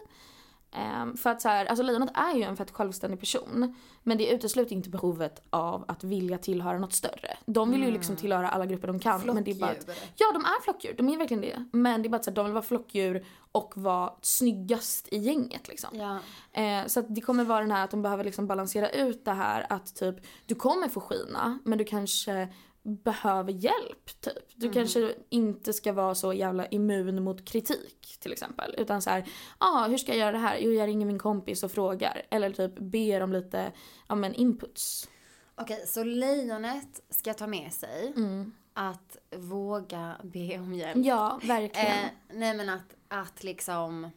Ehm, 0.73 1.17
för 1.17 1.31
att 1.31 1.43
så 1.43 1.49
här, 1.49 1.67
alltså 1.67 1.83
lejonet 1.83 2.11
är 2.15 2.37
ju 2.37 2.43
en 2.43 2.57
fett 2.57 2.71
självständig 2.71 3.21
person. 3.21 3.75
Men 4.03 4.19
det 4.19 4.31
utesluter 4.31 4.73
inte 4.77 4.91
behovet 4.91 5.43
av 5.51 5.85
att 5.89 6.05
vilja 6.05 6.39
tillhöra 6.39 6.79
något 6.79 6.93
större. 6.93 7.37
De 7.47 7.71
vill 7.71 7.83
ju 7.83 7.91
liksom 7.91 8.17
tillhöra 8.17 8.49
alla 8.49 8.67
grupper 8.67 8.89
de 8.89 8.99
kan. 8.99 9.21
Men 9.21 9.45
det 9.45 9.51
är 9.51 9.55
bara 9.55 9.71
att, 9.71 9.85
Flockdjur. 9.85 10.09
Ja, 10.17 10.33
de 10.33 10.45
är 10.45 10.63
flockdjur. 10.63 10.95
De 10.99 11.09
är 11.09 11.17
verkligen 11.19 11.41
det. 11.41 11.65
Men 11.73 12.03
det 12.03 12.09
är 12.09 12.11
bara 12.11 12.17
att 12.17 12.25
så 12.25 12.31
här, 12.31 12.37
de 12.37 12.45
vill 12.45 12.55
vara 12.55 12.65
flockdjur 12.65 13.25
och 13.53 13.73
vara 13.77 14.13
snyggast 14.23 15.09
i 15.13 15.17
gänget 15.17 15.69
liksom. 15.69 15.91
Ja. 15.93 16.19
Eh, 16.63 16.87
så 16.87 17.01
det 17.01 17.21
kommer 17.21 17.45
vara 17.45 17.61
den 17.61 17.71
här 17.71 17.85
att 17.85 17.91
de 17.91 18.03
behöver 18.03 18.25
liksom 18.25 18.47
balansera 18.47 18.91
ut 18.91 19.25
det 19.25 19.33
här 19.33 19.67
att 19.69 19.97
typ 19.97 20.17
du 20.47 20.55
kommer 20.55 20.89
få 20.89 21.01
skina 21.01 21.59
men 21.65 21.79
du 21.79 21.85
kanske 21.85 22.49
behöver 22.83 23.53
hjälp 23.53 24.21
typ. 24.21 24.45
Du 24.55 24.71
kanske 24.73 25.15
inte 25.29 25.73
ska 25.73 25.93
vara 25.93 26.15
så 26.15 26.33
jävla 26.33 26.67
immun 26.67 27.23
mot 27.25 27.45
kritik 27.45 28.17
till 28.21 28.33
exempel. 28.33 28.75
Utan 28.79 29.03
så 29.03 29.11
här, 29.11 29.29
ah, 29.59 29.87
hur 29.89 29.99
ska 29.99 30.13
jag 30.13 30.19
göra 30.19 30.33
det 30.33 30.39
här? 30.39 30.59
Jo 30.61 30.73
jag 30.73 30.87
ringer 30.87 31.07
min 31.07 31.19
kompis 31.19 31.63
och 31.63 31.73
frågar. 31.73 32.23
Eller 32.31 32.51
typ 32.51 32.79
ber 32.79 33.21
om 33.21 33.33
lite, 33.33 33.73
ja 34.09 34.15
men 34.15 34.35
inputs. 34.35 35.09
Okej, 35.55 35.85
så 35.87 36.05
lejonet 36.05 37.03
ska 37.11 37.35
ta 37.35 37.47
med 37.47 37.73
sig 37.73 38.13
Mm. 38.17 38.53
att 38.75 39.17
våga 39.37 40.17
be 40.23 40.59
om 40.59 40.75
hjälp. 40.75 41.07
Ja, 41.07 41.41
verkligen. 41.45 42.05
Eh, 42.05 42.11
nej 42.33 42.55
men 42.57 42.69
att, 42.69 42.95
att 43.09 43.45
liksom, 43.45 44.11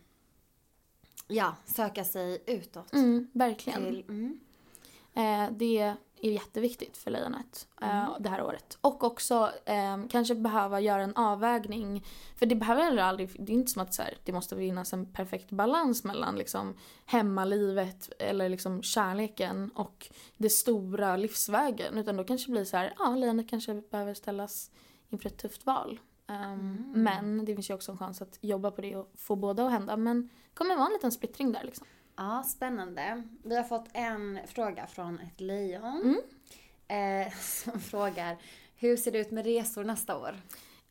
ja, 1.28 1.56
söka 1.66 2.04
sig 2.04 2.44
utåt. 2.48 2.94
mm, 2.94 3.28
verkligen. 3.34 3.84
Till, 3.84 4.04
mm. 4.10 4.40
Eh, 5.14 5.52
det 5.58 5.94
är 6.30 6.34
jätteviktigt 6.34 6.98
för 6.98 7.12
lejonet 7.12 7.68
eh, 7.82 8.16
det 8.20 8.30
här 8.30 8.44
året. 8.44 8.78
Och 8.82 9.04
också 9.04 9.52
eh, 9.66 9.98
kanske 10.10 10.36
behöva 10.36 10.80
göra 10.80 11.04
en 11.04 11.16
avvägning. 11.16 12.06
För 12.36 12.46
det 12.46 12.56
behöver 12.56 12.84
heller 12.84 13.04
aldrig, 13.04 13.46
det 13.46 13.52
är 13.52 13.54
inte 13.54 13.72
som 13.72 13.82
att 13.82 13.94
så 13.94 14.02
här, 14.02 14.18
det 14.24 14.32
måste 14.32 14.56
finnas 14.56 14.94
en 14.94 15.06
perfekt 15.06 15.52
balans 15.52 16.04
mellan 16.04 16.36
liksom 16.36 16.76
hemmalivet 17.06 18.10
eller 18.20 18.50
liksom 18.50 18.82
kärleken 18.82 19.72
och 19.76 20.10
det 20.38 20.50
stora 20.50 21.18
livsvägen. 21.18 21.98
Utan 21.98 22.18
då 22.18 22.24
kanske 22.24 22.48
det 22.48 22.52
blir 22.52 22.66
så 22.66 22.78
här, 22.78 22.94
ja 23.00 23.16
lejonet 23.16 23.50
kanske 23.50 23.82
behöver 23.92 24.14
ställas 24.14 24.72
inför 25.10 25.30
ett 25.30 25.38
tufft 25.38 25.66
val. 25.66 26.00
Um, 26.28 26.92
Men 26.96 27.46
det 27.46 27.56
finns 27.56 27.70
ju 27.70 27.74
också 27.74 27.92
en 27.92 27.98
chans 27.98 28.22
att 28.22 28.38
jobba 28.42 28.72
på 28.72 28.82
det 28.82 28.96
och 28.96 29.12
få 29.16 29.36
båda 29.36 29.66
att 29.66 29.72
hända. 29.72 29.98
Men 29.98 30.22
det 30.22 30.54
kommer 30.54 30.76
vara 30.76 30.88
en 30.88 30.94
liten 30.94 31.12
splittring 31.12 31.52
där 31.52 31.64
liksom. 31.64 31.88
Ja, 32.18 32.44
spännande. 32.44 33.24
Vi 33.44 33.56
har 33.56 33.64
fått 33.64 33.88
en 33.94 34.40
fråga 34.48 34.88
från 34.88 35.20
ett 35.20 35.42
lejon. 35.42 36.18
Mm. 36.88 37.28
Eh, 37.28 37.34
som 37.40 37.80
frågar, 37.80 38.38
hur 38.76 38.98
ser 38.98 39.12
det 39.12 39.20
ut 39.20 39.32
med 39.32 39.46
resor 39.46 39.84
nästa 39.84 40.18
år? 40.18 40.36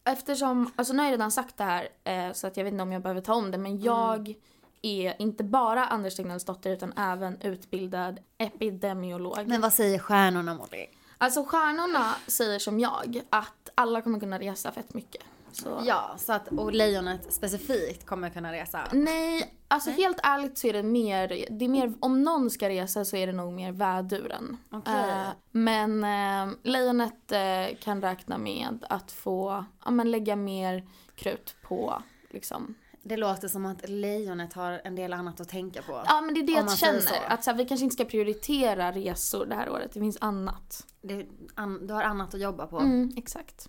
Eftersom, 0.04 0.70
alltså 0.76 0.92
nu 0.92 0.98
har 0.98 1.04
jag 1.04 1.12
redan 1.12 1.30
sagt 1.30 1.56
det 1.56 1.64
här 1.64 1.88
eh, 2.04 2.32
så 2.32 2.46
att 2.46 2.56
jag 2.56 2.64
vet 2.64 2.72
inte 2.72 2.82
om 2.82 2.92
jag 2.92 3.02
behöver 3.02 3.20
ta 3.20 3.34
om 3.34 3.50
det 3.50 3.58
men 3.58 3.80
jag 3.80 4.34
är 4.82 5.22
inte 5.22 5.44
bara 5.44 5.87
Anders 5.87 6.16
Tegnells 6.16 6.44
dotter 6.44 6.70
utan 6.70 6.92
även 6.92 7.40
utbildad 7.40 8.20
epidemiolog. 8.38 9.46
Men 9.46 9.60
vad 9.60 9.72
säger 9.72 9.98
stjärnorna 9.98 10.54
Molly? 10.54 10.87
Alltså 11.18 11.44
stjärnorna 11.44 12.14
säger 12.26 12.58
som 12.58 12.80
jag 12.80 13.20
att 13.30 13.70
alla 13.74 14.02
kommer 14.02 14.20
kunna 14.20 14.38
resa 14.38 14.72
fett 14.72 14.94
mycket. 14.94 15.22
Så. 15.54 15.82
Ja, 15.86 16.14
så 16.18 16.32
att, 16.32 16.48
och 16.48 16.72
lejonet 16.72 17.32
specifikt 17.32 18.06
kommer 18.06 18.30
kunna 18.30 18.52
resa. 18.52 18.88
Nej, 18.92 19.54
alltså 19.68 19.90
helt 19.90 20.20
ärligt 20.22 20.58
så 20.58 20.66
är 20.66 20.72
det 20.72 20.82
mer, 20.82 21.28
det 21.50 21.64
är 21.64 21.68
mer, 21.68 21.92
om 22.00 22.22
någon 22.22 22.50
ska 22.50 22.68
resa 22.68 23.04
så 23.04 23.16
är 23.16 23.26
det 23.26 23.32
nog 23.32 23.52
mer 23.52 23.72
väduren. 23.72 24.56
Okej. 24.70 25.10
Eh, 25.10 25.26
men 25.50 26.04
eh, 26.04 26.54
lejonet 26.62 27.32
eh, 27.32 27.78
kan 27.80 28.02
räkna 28.02 28.38
med 28.38 28.86
att 28.88 29.12
få, 29.12 29.64
ja 29.84 29.90
men 29.90 30.10
lägga 30.10 30.36
mer 30.36 30.88
krut 31.14 31.56
på 31.62 32.02
liksom. 32.30 32.74
Det 33.06 33.16
låter 33.16 33.48
som 33.48 33.66
att 33.66 33.88
lejonet 33.88 34.52
har 34.52 34.80
en 34.84 34.94
del 34.94 35.12
annat 35.12 35.40
att 35.40 35.48
tänka 35.48 35.82
på. 35.82 36.02
Ja 36.06 36.20
men 36.20 36.34
det 36.34 36.40
är 36.40 36.46
det 36.46 36.52
jag 36.52 36.78
känner. 36.78 37.02
Att 37.28 37.44
så 37.44 37.50
här, 37.50 37.58
vi 37.58 37.64
kanske 37.64 37.84
inte 37.84 37.94
ska 37.94 38.04
prioritera 38.04 38.92
resor 38.92 39.46
det 39.46 39.54
här 39.54 39.70
året, 39.70 39.92
det 39.92 40.00
finns 40.00 40.18
annat. 40.20 40.86
Det, 41.02 41.26
an, 41.54 41.86
du 41.86 41.94
har 41.94 42.02
annat 42.02 42.34
att 42.34 42.40
jobba 42.40 42.66
på. 42.66 42.78
Mm, 42.78 43.12
exakt. 43.16 43.68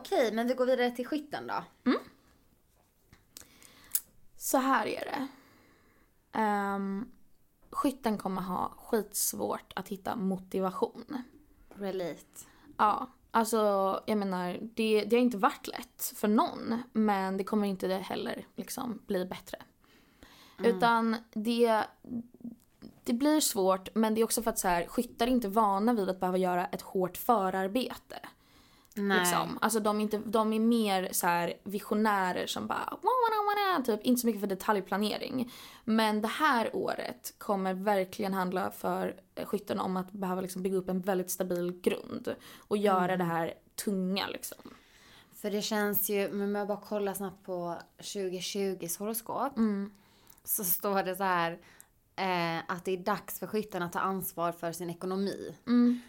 Okej, 0.00 0.32
men 0.32 0.46
vi 0.46 0.54
går 0.54 0.66
vidare 0.66 0.90
till 0.90 1.06
skytten 1.06 1.46
då. 1.46 1.64
Så 4.36 4.58
här 4.58 4.86
är 4.86 5.04
det. 5.04 5.28
Um, 6.40 7.12
skytten 7.70 8.18
kommer 8.18 8.42
ha 8.42 8.72
skitsvårt 8.76 9.72
att 9.76 9.88
hitta 9.88 10.16
motivation. 10.16 11.22
Relate. 11.74 12.46
Ja, 12.76 13.10
alltså 13.30 13.56
jag 14.06 14.18
menar 14.18 14.58
det, 14.62 15.04
det 15.04 15.16
har 15.16 15.22
inte 15.22 15.36
varit 15.36 15.66
lätt 15.66 16.12
för 16.16 16.28
någon 16.28 16.82
men 16.92 17.36
det 17.36 17.44
kommer 17.44 17.68
inte 17.68 17.88
heller 17.88 18.46
liksom 18.56 19.02
bli 19.06 19.24
bättre. 19.24 19.58
Utan 20.58 21.16
det, 21.32 21.84
det 23.04 23.12
blir 23.12 23.40
svårt 23.40 23.94
men 23.94 24.14
det 24.14 24.20
är 24.20 24.24
också 24.24 24.42
för 24.42 24.50
att 24.50 24.58
så 24.58 24.68
här, 24.68 24.86
skyttar 24.86 25.26
är 25.26 25.30
inte 25.30 25.48
vana 25.48 25.92
vid 25.92 26.08
att 26.10 26.20
behöva 26.20 26.38
göra 26.38 26.66
ett 26.66 26.82
hårt 26.82 27.16
förarbete. 27.16 28.18
Nej. 28.94 29.18
Liksom. 29.20 29.58
Alltså 29.60 29.80
de 29.80 29.96
är, 29.96 30.00
inte, 30.00 30.18
de 30.18 30.52
är 30.52 30.60
mer 30.60 31.08
så 31.12 31.26
här 31.26 31.54
visionärer 31.64 32.46
som 32.46 32.66
bara 32.66 32.88
"Wa, 32.90 32.96
wa, 33.02 33.36
wa, 33.36 33.78
wa", 33.78 33.84
typ 33.84 34.02
inte 34.02 34.20
så 34.20 34.26
mycket 34.26 34.40
för 34.40 34.48
detaljplanering. 34.48 35.52
Men 35.84 36.22
det 36.22 36.28
här 36.28 36.76
året 36.76 37.34
kommer 37.38 37.74
verkligen 37.74 38.34
handla 38.34 38.70
för 38.70 39.20
eh, 39.34 39.46
skyttarna 39.46 39.82
om 39.82 39.96
att 39.96 40.12
behöva 40.12 40.40
liksom 40.40 40.62
bygga 40.62 40.76
upp 40.76 40.88
en 40.88 41.00
väldigt 41.00 41.30
stabil 41.30 41.80
grund. 41.82 42.34
Och 42.58 42.76
göra 42.76 43.16
det 43.16 43.24
här 43.24 43.54
tunga 43.84 44.26
liksom. 44.28 44.58
För 45.34 45.50
det 45.50 45.62
känns 45.62 46.10
ju, 46.10 46.28
men 46.32 46.48
om 46.48 46.54
jag 46.54 46.68
bara 46.68 46.80
kollar 46.80 47.14
snabbt 47.14 47.46
på 47.46 47.78
2020s 47.98 48.98
horoskop. 48.98 49.52
Så 50.44 50.64
står 50.64 51.02
det 51.02 51.16
så 51.16 51.24
här 51.24 51.58
eh, 52.16 52.58
att 52.68 52.84
det 52.84 52.92
är 52.92 52.96
dags 52.96 53.38
för 53.38 53.46
skyttarna 53.46 53.84
att 53.86 53.92
ta 53.92 53.98
ansvar 54.00 54.52
för 54.52 54.72
sin 54.72 54.90
ekonomi. 54.90 55.54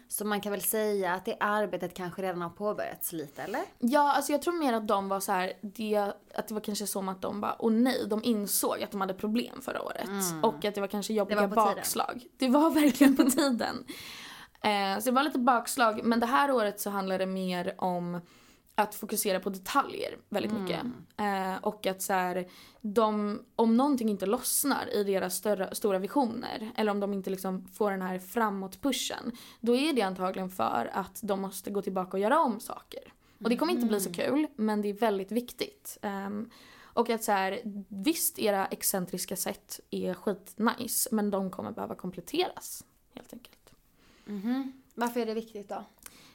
Så 0.08 0.24
man 0.24 0.40
kan 0.40 0.52
väl 0.52 0.60
säga 0.62 1.12
att 1.14 1.24
det 1.24 1.36
arbetet 1.40 1.94
kanske 1.94 2.22
redan 2.22 2.42
har 2.42 2.50
påbörjats 2.50 3.12
lite, 3.12 3.42
eller? 3.42 3.60
Ja, 3.78 4.12
alltså 4.12 4.32
jag 4.32 4.42
tror 4.42 4.58
mer 4.58 4.72
att 4.72 4.88
de 4.88 5.08
var 5.08 5.20
så 5.20 5.32
här, 5.32 5.52
det, 5.60 5.96
att 6.34 6.48
det 6.48 6.54
var 6.54 6.60
kanske 6.60 6.86
som 6.86 7.08
att 7.08 7.22
de 7.22 7.40
bara, 7.40 7.56
åh 7.58 7.72
nej, 7.72 8.06
de 8.06 8.24
insåg 8.24 8.82
att 8.82 8.90
de 8.90 9.00
hade 9.00 9.14
problem 9.14 9.62
förra 9.62 9.82
året. 9.82 10.08
Och 10.42 10.64
att 10.64 10.74
det 10.74 10.80
var 10.80 10.88
kanske 10.88 11.12
jobbiga 11.14 11.40
Det 11.40 11.46
var 11.46 11.56
på 11.56 11.62
tiden. 11.62 11.76
bakslag. 11.76 12.26
Det 12.36 12.48
var 12.48 12.70
verkligen 12.74 13.16
på 13.16 13.24
tiden. 13.24 13.84
Eh, 14.64 14.98
så 14.98 15.04
det 15.04 15.10
var 15.10 15.22
lite 15.22 15.38
bakslag, 15.38 16.00
men 16.04 16.20
det 16.20 16.26
här 16.26 16.50
året 16.50 16.80
så 16.80 16.90
handlar 16.90 17.18
det 17.18 17.26
mer 17.26 17.74
om 17.78 18.20
att 18.74 18.94
fokusera 18.94 19.40
på 19.40 19.50
detaljer 19.50 20.18
väldigt 20.28 20.52
mycket. 20.52 20.80
Eh, 21.16 21.56
och 21.62 21.86
att 21.86 22.02
så 22.02 22.12
här, 22.12 22.48
de, 22.80 23.42
om 23.56 23.76
någonting 23.76 24.08
inte 24.08 24.26
lossnar 24.26 24.94
i 24.94 25.04
deras 25.04 25.34
större, 25.34 25.74
stora 25.74 25.98
visioner 25.98 26.72
eller 26.76 26.90
om 26.90 27.00
de 27.00 27.12
inte 27.12 27.30
liksom 27.30 27.68
får 27.68 27.90
den 27.90 28.02
här 28.02 28.18
framåt-pushen 28.18 29.32
då 29.60 29.76
är 29.76 29.92
det 29.92 30.02
antagligen 30.02 30.50
för 30.50 30.90
att 30.92 31.20
de 31.22 31.40
måste 31.40 31.70
gå 31.70 31.82
tillbaka 31.82 32.10
och 32.10 32.18
göra 32.18 32.40
om 32.40 32.60
saker. 32.60 33.12
Och 33.42 33.48
det 33.48 33.56
kommer 33.56 33.72
inte 33.72 33.86
bli 33.86 34.00
så 34.00 34.12
kul 34.12 34.46
men 34.56 34.82
det 34.82 34.88
är 34.88 34.94
väldigt 34.94 35.32
viktigt. 35.32 35.98
Ehm, 36.02 36.50
och 36.94 37.10
att 37.10 37.24
så 37.24 37.32
här, 37.32 37.60
visst 37.88 38.38
era 38.38 38.66
excentriska 38.66 39.36
sätt 39.36 39.80
är 39.90 40.14
skitnice 40.14 41.08
men 41.12 41.30
de 41.30 41.50
kommer 41.50 41.72
behöva 41.72 41.94
kompletteras 41.94 42.84
helt 43.14 43.32
enkelt. 43.32 43.72
Varför 44.94 45.20
är 45.20 45.26
det 45.26 45.34
viktigt 45.34 45.68
då? 45.68 45.84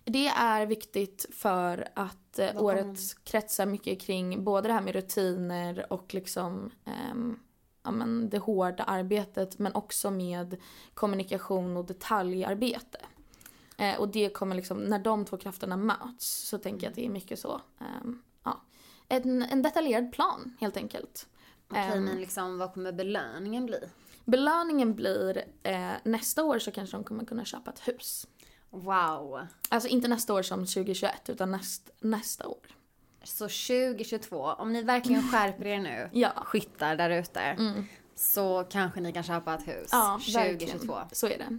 Det 0.10 0.28
är 0.28 0.66
viktigt 0.66 1.26
för 1.32 1.88
att 1.94 2.40
eh, 2.40 2.62
året 2.64 3.00
kretsar 3.24 3.66
mycket 3.66 4.02
kring 4.02 4.44
både 4.44 4.68
det 4.68 4.74
här 4.74 4.82
med 4.82 4.96
rutiner 4.96 5.94
och 5.94 6.14
liksom 6.14 6.72
ehm, 6.86 7.40
ja, 7.84 7.92
men 7.92 8.30
det 8.30 8.38
hårda 8.38 8.84
arbetet 8.84 9.60
men 9.60 9.76
också 9.76 10.12
med 10.12 10.58
kommunikation 10.94 11.78
och 11.78 11.86
detaljarbete. 11.86 13.00
Eh, 13.78 14.00
och 14.00 14.10
det 14.10 14.30
kommer 14.30 14.56
liksom, 14.56 14.78
när 14.78 15.00
de 15.00 15.26
två 15.26 15.38
krafterna 15.38 15.78
möts 15.78 16.48
så 16.48 16.58
tänker 16.58 16.86
jag 16.86 16.92
att 16.92 16.96
det 16.96 17.06
är 17.06 17.10
mycket 17.10 17.40
så, 17.40 17.62
ehm, 17.80 18.22
ja, 18.44 18.62
en, 19.08 19.42
en 19.44 19.62
detaljerad 19.62 20.12
plan 20.12 20.58
helt 20.60 20.78
enkelt. 20.78 21.28
Okej, 21.70 21.84
Ehm, 21.84 22.04
men 22.04 22.20
liksom 22.20 22.58
vad 22.58 22.74
kommer 22.74 22.92
belöningen 22.92 23.66
bli? 23.66 23.80
belöningen 24.26 24.96
blir, 24.96 25.44
eh, 25.64 25.92
nästa 26.04 26.44
år 26.44 26.60
så 26.60 26.72
kanske 26.72 26.98
de 26.98 27.04
kommer 27.04 27.26
kunna 27.26 27.46
köpa 27.46 27.72
ett 27.72 27.88
hus. 27.88 28.28
Wow. 28.78 29.48
Alltså 29.70 29.90
inte 29.90 30.08
nästa 30.08 30.34
år 30.34 30.42
som 30.42 30.60
2021 30.60 31.30
utan 31.30 31.52
näst, 31.52 31.90
nästa 32.00 32.48
år. 32.48 32.58
Så 33.24 33.44
2022, 33.44 34.38
om 34.44 34.74
ni 34.74 34.82
verkligen 34.84 35.22
skärper 35.32 35.66
er 35.66 35.80
nu, 35.80 36.10
Ja. 36.14 36.30
skyttar 36.46 36.96
där 36.96 37.10
ute, 37.10 37.58
så 38.16 38.64
kanske 38.70 39.00
ni 39.02 39.14
kan 39.14 39.24
köpa 39.24 39.54
ett 39.54 39.68
hus 39.68 39.90
Ja, 39.92 40.20
2022. 40.26 40.78
verkligen. 40.94 41.10
Så 41.12 41.28
är 41.28 41.38
det. 41.38 41.58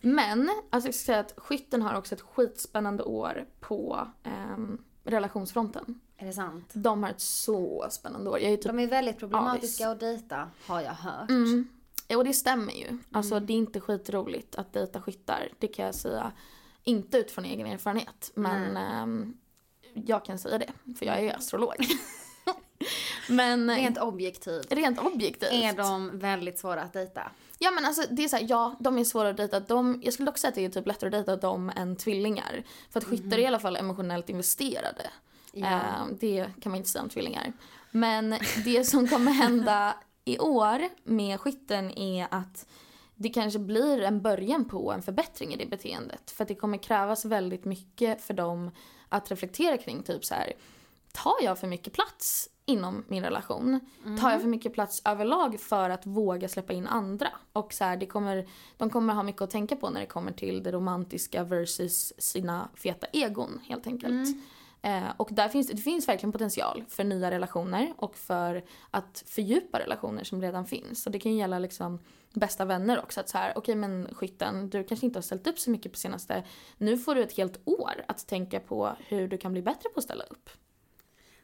Men, 0.00 0.50
alltså 0.70 0.88
jag 0.88 0.94
ska 0.94 1.04
säga 1.06 1.20
att 1.20 1.34
skytten 1.36 1.82
har 1.82 1.94
också 1.98 2.14
ett 2.14 2.20
skitspännande 2.20 3.02
år 3.02 3.44
på 3.60 4.08
ehm, 4.22 4.78
relationsfronten. 5.04 6.00
Är 6.16 6.26
det 6.26 6.32
sant? 6.32 6.70
De 6.72 7.02
har 7.02 7.10
ett 7.10 7.20
så 7.20 7.86
spännande 7.90 8.30
år. 8.30 8.38
Jag 8.38 8.52
är 8.52 8.56
typ, 8.56 8.66
De 8.66 8.78
är 8.78 8.86
väldigt 8.86 9.18
problematiska 9.18 9.88
att 9.90 10.00
dejta, 10.00 10.48
har 10.66 10.80
jag 10.80 10.92
hört. 10.92 11.30
mm, 11.30 11.68
och 12.16 12.24
det 12.24 12.32
stämmer 12.32 12.72
ju. 12.72 12.98
Alltså 13.12 13.40
det 13.40 13.52
är 13.52 13.56
inte 13.56 13.80
skitroligt 13.80 14.54
att 14.54 14.72
dejta 14.72 15.02
skyttar. 15.02 15.48
Det 15.58 15.68
kan 15.68 15.84
jag 15.84 15.94
säga. 15.94 16.32
Inte 16.84 17.18
utifrån 17.18 17.44
egen 17.44 17.66
erfarenhet. 17.66 18.30
Men 18.34 18.76
ehm, 18.76 19.36
jag 19.94 20.24
kan 20.24 20.38
säga 20.38 20.58
det. 20.58 20.94
För 20.98 21.06
jag 21.06 21.18
är 21.18 21.22
ju 21.22 21.30
astrolog. 21.30 21.74
men 23.28 23.70
Rent 23.76 23.98
objektivt 23.98 24.72
rent 24.72 24.98
objektivt. 24.98 25.52
är 25.52 25.72
de 25.72 26.18
väldigt 26.18 26.58
svåra 26.58 26.82
att 26.82 26.92
dejta. 26.92 27.30
Ja 27.58 27.70
men 27.70 27.84
alltså 27.84 28.02
det 28.10 28.24
är 28.24 28.28
såhär, 28.28 28.46
ja 28.48 28.76
de 28.80 28.98
är 28.98 29.04
svåra 29.04 29.28
att 29.28 29.36
dejta. 29.36 29.60
De, 29.60 30.00
jag 30.04 30.14
skulle 30.14 30.26
dock 30.26 30.38
säga 30.38 30.48
att 30.48 30.54
det 30.54 30.64
är 30.64 30.68
typ 30.68 30.86
lättare 30.86 31.08
att 31.08 31.12
dejta 31.26 31.36
dem 31.36 31.72
än 31.76 31.96
tvillingar. 31.96 32.62
För 32.90 33.00
att 33.00 33.06
skyttar 33.06 33.38
är 33.38 33.42
i 33.42 33.46
alla 33.46 33.58
fall 33.60 33.76
emotionellt 33.76 34.28
investerade. 34.28 35.10
Ja. 35.52 35.66
Eh, 35.66 36.06
det 36.20 36.46
kan 36.60 36.72
man 36.72 36.76
inte 36.76 36.90
säga 36.90 37.02
om 37.02 37.08
tvillingar. 37.08 37.52
Men 37.90 38.34
det 38.64 38.84
som 38.84 39.08
kommer 39.08 39.32
hända 39.32 39.94
i 40.24 40.38
år 40.38 40.88
med 41.04 41.40
skytten 41.40 41.98
är 41.98 42.26
att 42.30 42.66
det 43.14 43.28
kanske 43.28 43.58
blir 43.58 44.02
en 44.02 44.22
början 44.22 44.64
på 44.64 44.92
en 44.92 45.02
förbättring 45.02 45.54
i 45.54 45.56
det 45.56 45.66
beteendet. 45.66 46.30
För 46.30 46.44
det 46.44 46.54
kommer 46.54 46.78
krävas 46.78 47.24
väldigt 47.24 47.64
mycket 47.64 48.22
för 48.22 48.34
dem 48.34 48.70
att 49.08 49.30
reflektera 49.30 49.78
kring 49.78 50.02
typ 50.02 50.24
så 50.24 50.34
här. 50.34 50.52
Tar 51.12 51.36
jag 51.42 51.58
för 51.58 51.66
mycket 51.66 51.92
plats 51.92 52.48
inom 52.66 53.04
min 53.08 53.22
relation? 53.22 53.80
Tar 54.20 54.30
jag 54.30 54.40
för 54.40 54.48
mycket 54.48 54.74
plats 54.74 55.02
överlag 55.04 55.60
för 55.60 55.90
att 55.90 56.06
våga 56.06 56.48
släppa 56.48 56.72
in 56.72 56.86
andra? 56.86 57.28
Och 57.52 57.72
så 57.72 57.84
här, 57.84 57.96
det 57.96 58.06
kommer, 58.06 58.48
de 58.76 58.90
kommer 58.90 59.14
ha 59.14 59.22
mycket 59.22 59.42
att 59.42 59.50
tänka 59.50 59.76
på 59.76 59.90
när 59.90 60.00
det 60.00 60.06
kommer 60.06 60.32
till 60.32 60.62
det 60.62 60.72
romantiska 60.72 61.44
versus 61.44 62.12
sina 62.18 62.68
feta 62.74 63.06
egon 63.12 63.60
helt 63.68 63.86
enkelt. 63.86 64.28
Eh, 64.82 65.10
och 65.16 65.28
där 65.32 65.48
finns 65.48 65.68
det 65.68 65.76
finns 65.76 66.08
verkligen 66.08 66.32
potential 66.32 66.84
för 66.88 67.04
nya 67.04 67.30
relationer 67.30 67.94
och 67.96 68.16
för 68.16 68.64
att 68.90 69.24
fördjupa 69.26 69.78
relationer 69.78 70.24
som 70.24 70.42
redan 70.42 70.66
finns. 70.66 71.06
Och 71.06 71.12
det 71.12 71.18
kan 71.18 71.32
ju 71.32 71.38
gälla 71.38 71.58
liksom 71.58 71.98
bästa 72.32 72.64
vänner 72.64 73.02
också. 73.02 73.20
Att 73.20 73.28
så 73.28 73.38
här, 73.38 73.50
okej 73.50 73.60
okay, 73.60 73.74
men 73.74 74.14
skytten, 74.14 74.70
du 74.70 74.84
kanske 74.84 75.06
inte 75.06 75.16
har 75.16 75.22
ställt 75.22 75.46
upp 75.46 75.58
så 75.58 75.70
mycket 75.70 75.92
på 75.92 75.98
senaste. 75.98 76.44
Nu 76.78 76.98
får 76.98 77.14
du 77.14 77.22
ett 77.22 77.36
helt 77.36 77.60
år 77.64 78.04
att 78.08 78.26
tänka 78.26 78.60
på 78.60 78.96
hur 78.98 79.28
du 79.28 79.38
kan 79.38 79.52
bli 79.52 79.62
bättre 79.62 79.88
på 79.88 79.98
att 79.98 80.04
ställa 80.04 80.24
upp. 80.24 80.50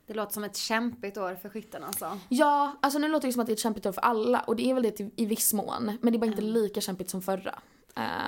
Det 0.07 0.15
låter 0.15 0.33
som 0.33 0.45
ett 0.45 0.57
kämpigt 0.57 1.17
år 1.17 1.35
för 1.35 1.49
skytten 1.49 1.85
alltså. 1.85 2.19
Ja, 2.29 2.77
alltså 2.83 2.99
nu 2.99 3.09
låter 3.09 3.29
det 3.29 3.33
som 3.33 3.41
att 3.41 3.47
det 3.47 3.53
är 3.53 3.55
ett 3.55 3.61
kämpigt 3.61 3.87
år 3.87 3.93
för 3.93 4.01
alla 4.01 4.41
och 4.41 4.57
det 4.57 4.71
är 4.71 4.75
väl 4.75 4.83
det 4.83 5.01
i 5.17 5.27
viss 5.27 5.53
mån. 5.53 5.99
Men 6.03 6.13
det 6.13 6.17
är 6.17 6.19
bara 6.19 6.27
inte 6.27 6.43
mm. 6.43 6.55
lika 6.55 6.81
kämpigt 6.81 7.11
som 7.11 7.23
förra. 7.23 7.59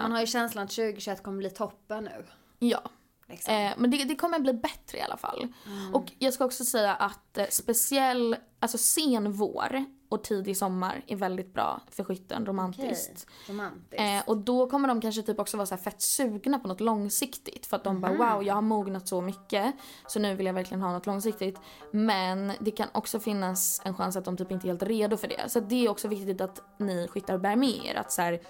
Man 0.03 0.12
har 0.12 0.20
ju 0.20 0.27
känslan 0.27 0.64
att 0.64 0.70
2021 0.70 1.23
kommer 1.23 1.38
bli 1.38 1.51
toppen 1.51 2.05
nu. 2.05 2.25
Ja. 2.59 2.90
Liksom. 3.31 3.55
Eh, 3.55 3.73
men 3.77 3.90
det, 3.90 4.05
det, 4.05 4.16
kommer 4.16 4.38
bli 4.38 4.53
bättre 4.53 4.99
i 4.99 5.01
alla 5.01 5.16
fall. 5.16 5.49
Mm. 5.66 5.95
Och 5.95 6.12
jag 6.19 6.33
ska 6.33 6.45
också 6.45 6.64
säga 6.64 6.95
att 6.95 7.38
eh, 7.38 7.47
speciell, 7.51 8.37
alltså 8.61 8.79
sen 8.79 9.33
vår 9.33 9.85
och 10.11 10.25
tidig 10.25 10.57
sommar 10.57 11.03
är 11.07 11.16
väldigt 11.16 11.55
bra 11.55 11.81
för 11.90 12.05
skytten 12.05 12.47
romantiskt. 12.47 13.27
Okay. 13.43 13.55
romantiskt. 13.55 14.01
Eh, 14.01 14.23
och 14.27 14.37
då 14.37 14.71
kommer 14.71 14.88
de 14.88 15.01
kanske 15.01 15.23
typ 15.23 15.38
också 15.38 15.57
vara 15.57 15.66
så 15.66 15.77
fett 15.77 16.03
sugna 16.03 16.59
på 16.59 16.69
något 16.69 16.81
långsiktigt. 16.81 17.66
För 17.66 17.77
att 17.77 17.85
de 17.85 17.97
mm. 17.97 18.19
bara 18.19 18.35
wow, 18.35 18.47
jag 18.47 18.55
har 18.55 18.62
mognat 18.62 19.09
så 19.09 19.21
mycket 19.21 19.75
så 20.07 20.19
nu 20.19 20.35
vill 20.35 20.47
jag 20.47 20.55
verkligen 20.55 20.83
ha 20.83 20.93
något 20.93 21.07
långsiktigt. 21.07 21.59
Men 21.90 22.53
det 22.61 22.71
kan 22.71 22.88
också 22.93 23.21
finnas 23.21 23.83
en 23.85 23.95
chans 23.95 24.16
att 24.16 24.25
de 24.25 24.37
typ 24.37 24.51
inte 24.51 24.66
är 24.66 24.69
helt 24.69 24.83
redo 24.83 25.16
för 25.16 25.29
det. 25.29 25.51
Så 25.51 25.61
det 25.61 25.85
är 25.85 25.88
också 25.88 26.09
viktigt 26.09 26.40
att 26.40 26.62
ni 26.79 27.09
skyttar 27.09 27.38
bär 27.38 27.57
med 27.57 27.85
er. 27.85 27.95
Att 27.95 28.12
så 28.12 28.23
här, 28.23 28.40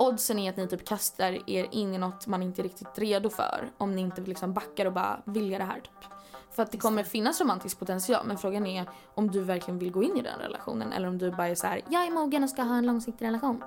oddsen 0.00 0.38
är 0.38 0.50
att 0.50 0.56
ni 0.56 0.68
typ 0.68 0.88
kastar 0.88 1.50
er 1.50 1.68
in 1.70 1.94
i 1.94 1.98
något 1.98 2.26
man 2.26 2.42
inte 2.42 2.62
är 2.62 2.62
riktigt 2.62 2.98
redo 2.98 3.30
för. 3.30 3.70
Om 3.78 3.96
ni 3.96 4.00
inte 4.00 4.20
liksom 4.20 4.52
backar 4.52 4.86
och 4.86 4.92
bara 4.92 5.20
vill 5.24 5.50
det 5.50 5.64
här 5.64 5.80
typ. 5.80 6.10
För 6.50 6.62
att 6.62 6.72
det 6.72 6.78
kommer 6.78 7.04
finnas 7.04 7.40
romantisk 7.40 7.78
potential 7.78 8.26
men 8.26 8.38
frågan 8.38 8.66
är 8.66 8.90
om 9.14 9.30
du 9.30 9.40
verkligen 9.40 9.78
vill 9.78 9.90
gå 9.90 10.02
in 10.02 10.16
i 10.16 10.22
den 10.22 10.38
relationen 10.38 10.92
eller 10.92 11.08
om 11.08 11.18
du 11.18 11.30
bara 11.30 11.48
är 11.48 11.54
så 11.54 11.66
här: 11.66 11.80
jag 11.88 12.06
är 12.06 12.10
mogen 12.10 12.44
och 12.44 12.50
ska 12.50 12.62
ha 12.62 12.76
en 12.76 12.86
långsiktig 12.86 13.24
relation. 13.24 13.62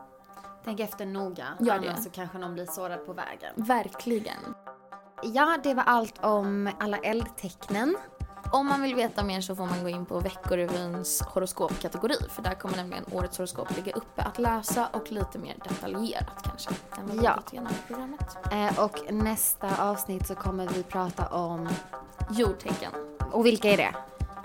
Tänk 0.63 0.79
efter 0.79 1.05
noga, 1.05 1.47
Gör 1.59 1.75
annars 1.75 2.03
så 2.03 2.09
kanske 2.09 2.37
någon 2.37 2.53
blir 2.53 2.65
sårad 2.65 3.05
på 3.05 3.13
vägen. 3.13 3.53
Verkligen. 3.55 4.55
Ja, 5.23 5.57
det 5.63 5.73
var 5.73 5.83
allt 5.83 6.23
om 6.23 6.69
alla 6.79 6.97
eldtecknen. 6.97 7.95
Om 8.53 8.67
man 8.67 8.81
vill 8.81 8.95
veta 8.95 9.23
mer 9.23 9.41
så 9.41 9.55
får 9.55 9.65
man 9.65 9.83
gå 9.83 9.89
in 9.89 10.05
på 10.05 10.19
Veckorevyns 10.19 11.21
horoskopkategori 11.21 12.15
för 12.29 12.41
där 12.41 12.53
kommer 12.53 12.77
nämligen 12.77 13.05
årets 13.11 13.37
horoskop 13.37 13.75
ligga 13.75 13.91
uppe 13.91 14.21
att 14.21 14.39
läsa 14.39 14.87
och 14.93 15.11
lite 15.11 15.39
mer 15.39 15.55
detaljerat 15.63 16.43
kanske 16.43 16.69
ja. 17.21 17.39
Eh, 18.51 18.79
och 18.79 19.13
nästa 19.13 19.83
avsnitt 19.83 20.27
så 20.27 20.35
kommer 20.35 20.67
vi 20.67 20.83
prata 20.83 21.27
om 21.27 21.69
jordtecken. 22.31 22.91
Och 23.31 23.45
vilka 23.45 23.69
är 23.69 23.77
det? 23.77 23.95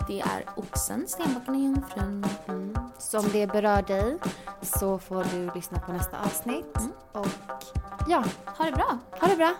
Det 0.08 0.20
är 0.20 0.44
oxen, 0.56 1.08
stenbocken 1.08 1.54
och 1.54 1.60
jungfrun. 1.60 2.26
Mm. 2.48 2.76
Så 2.98 3.18
om 3.18 3.26
det 3.32 3.46
berör 3.46 3.82
dig 3.82 4.18
så 4.62 4.98
får 4.98 5.24
du 5.32 5.50
lyssna 5.54 5.80
på 5.80 5.92
nästa 5.92 6.20
avsnitt. 6.24 6.76
Mm. 6.76 6.92
Och 7.12 7.26
ja, 8.08 8.24
ha 8.46 8.64
det 8.64 8.72
bra. 8.72 8.98
Ha 9.20 9.28
det 9.28 9.36
bra. 9.36 9.54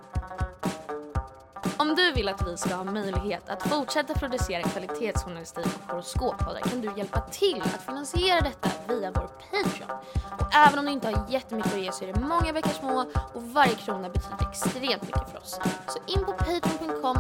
Om 1.81 1.95
du 1.95 2.13
vill 2.13 2.29
att 2.29 2.49
vi 2.49 2.57
ska 2.57 2.75
ha 2.75 2.85
möjlighet 2.85 3.49
att 3.49 3.63
fortsätta 3.63 4.15
producera 4.15 4.63
kvalitetsjournalistik 4.63 5.67
och 5.67 5.93
horoskoppodar 5.93 6.61
kan 6.61 6.81
du 6.81 6.93
hjälpa 6.97 7.21
till 7.21 7.63
att 7.63 7.83
finansiera 7.83 8.41
detta 8.41 8.71
via 8.89 9.11
vår 9.11 9.29
Patreon. 9.51 9.91
Och 10.39 10.55
även 10.55 10.79
om 10.79 10.85
du 10.85 10.93
inte 10.93 11.11
har 11.11 11.27
jättemycket 11.29 11.75
att 11.75 11.81
ge 11.81 11.93
så 11.93 12.05
är 12.05 12.13
det 12.13 12.21
många 12.21 12.53
veckor 12.53 12.71
små 12.71 13.05
och 13.35 13.43
varje 13.43 13.75
krona 13.75 14.09
betyder 14.09 14.49
extremt 14.51 15.03
mycket 15.03 15.31
för 15.31 15.39
oss. 15.39 15.61
Så 15.87 15.99
in 16.07 16.25
på 16.25 16.33
patreon.com 16.33 17.17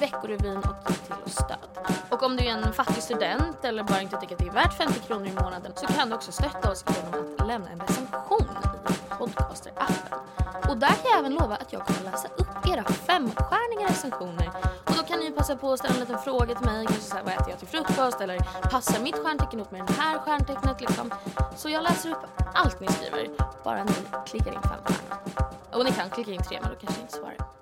veckorevyn 0.00 0.56
och 0.56 0.90
ge 0.90 0.94
till 0.94 1.24
oss 1.24 1.32
stöd. 1.32 1.86
Och 2.08 2.22
om 2.22 2.36
du 2.36 2.44
är 2.44 2.50
en 2.50 2.72
fattig 2.72 3.02
student 3.02 3.64
eller 3.64 3.82
bara 3.82 4.00
inte 4.00 4.16
tycker 4.16 4.34
att 4.34 4.38
det 4.38 4.48
är 4.48 4.52
värt 4.52 4.76
50 4.76 5.00
kronor 5.00 5.26
i 5.26 5.32
månaden 5.32 5.72
så 5.76 5.86
kan 5.86 6.08
du 6.08 6.14
också 6.14 6.32
stötta 6.32 6.70
oss 6.70 6.84
genom 6.88 7.36
att 7.40 7.46
lämna 7.46 7.70
en 7.70 7.80
recension 7.80 8.71
podcaster-appen. 9.26 10.18
Och 10.68 10.76
där 10.76 10.88
kan 10.88 11.10
jag 11.10 11.18
även 11.18 11.34
lova 11.34 11.54
att 11.56 11.72
jag 11.72 11.86
kommer 11.86 12.10
läsa 12.10 12.28
upp 12.28 12.66
era 12.68 12.84
femstjärniga 12.84 13.88
recensioner. 13.88 14.50
Och 14.84 14.94
då 14.96 15.02
kan 15.02 15.18
ni 15.18 15.30
passa 15.30 15.56
på 15.56 15.72
att 15.72 15.78
ställa 15.78 15.94
en 15.94 16.00
liten 16.00 16.18
fråga 16.18 16.54
till 16.54 16.66
mig, 16.66 16.86
kanske 16.86 17.02
såhär 17.02 17.24
vad 17.24 17.32
äter 17.32 17.50
jag 17.50 17.58
till 17.58 17.68
frukost 17.68 18.20
eller 18.20 18.38
passar 18.70 19.00
mitt 19.00 19.16
stjärntecken 19.16 19.58
ihop 19.58 19.70
med 19.70 19.86
det 19.86 19.92
här 19.92 20.18
stjärntecknet 20.18 20.80
liksom. 20.80 21.10
Så 21.56 21.68
jag 21.68 21.82
läser 21.82 22.10
upp 22.10 22.26
allt 22.54 22.80
ni 22.80 22.88
skriver, 22.88 23.28
bara 23.64 23.84
ni 23.84 23.92
klickar 24.26 24.52
in 24.52 24.62
fem 24.62 24.80
stjärnor. 24.84 25.52
Och 25.72 25.84
ni 25.84 25.92
kan 25.92 26.10
klicka 26.10 26.32
in 26.32 26.42
tre 26.42 26.58
men 26.62 26.70
då 26.70 26.76
kanske 26.76 27.00
ni 27.00 27.02
inte 27.02 27.16
svarar. 27.16 27.61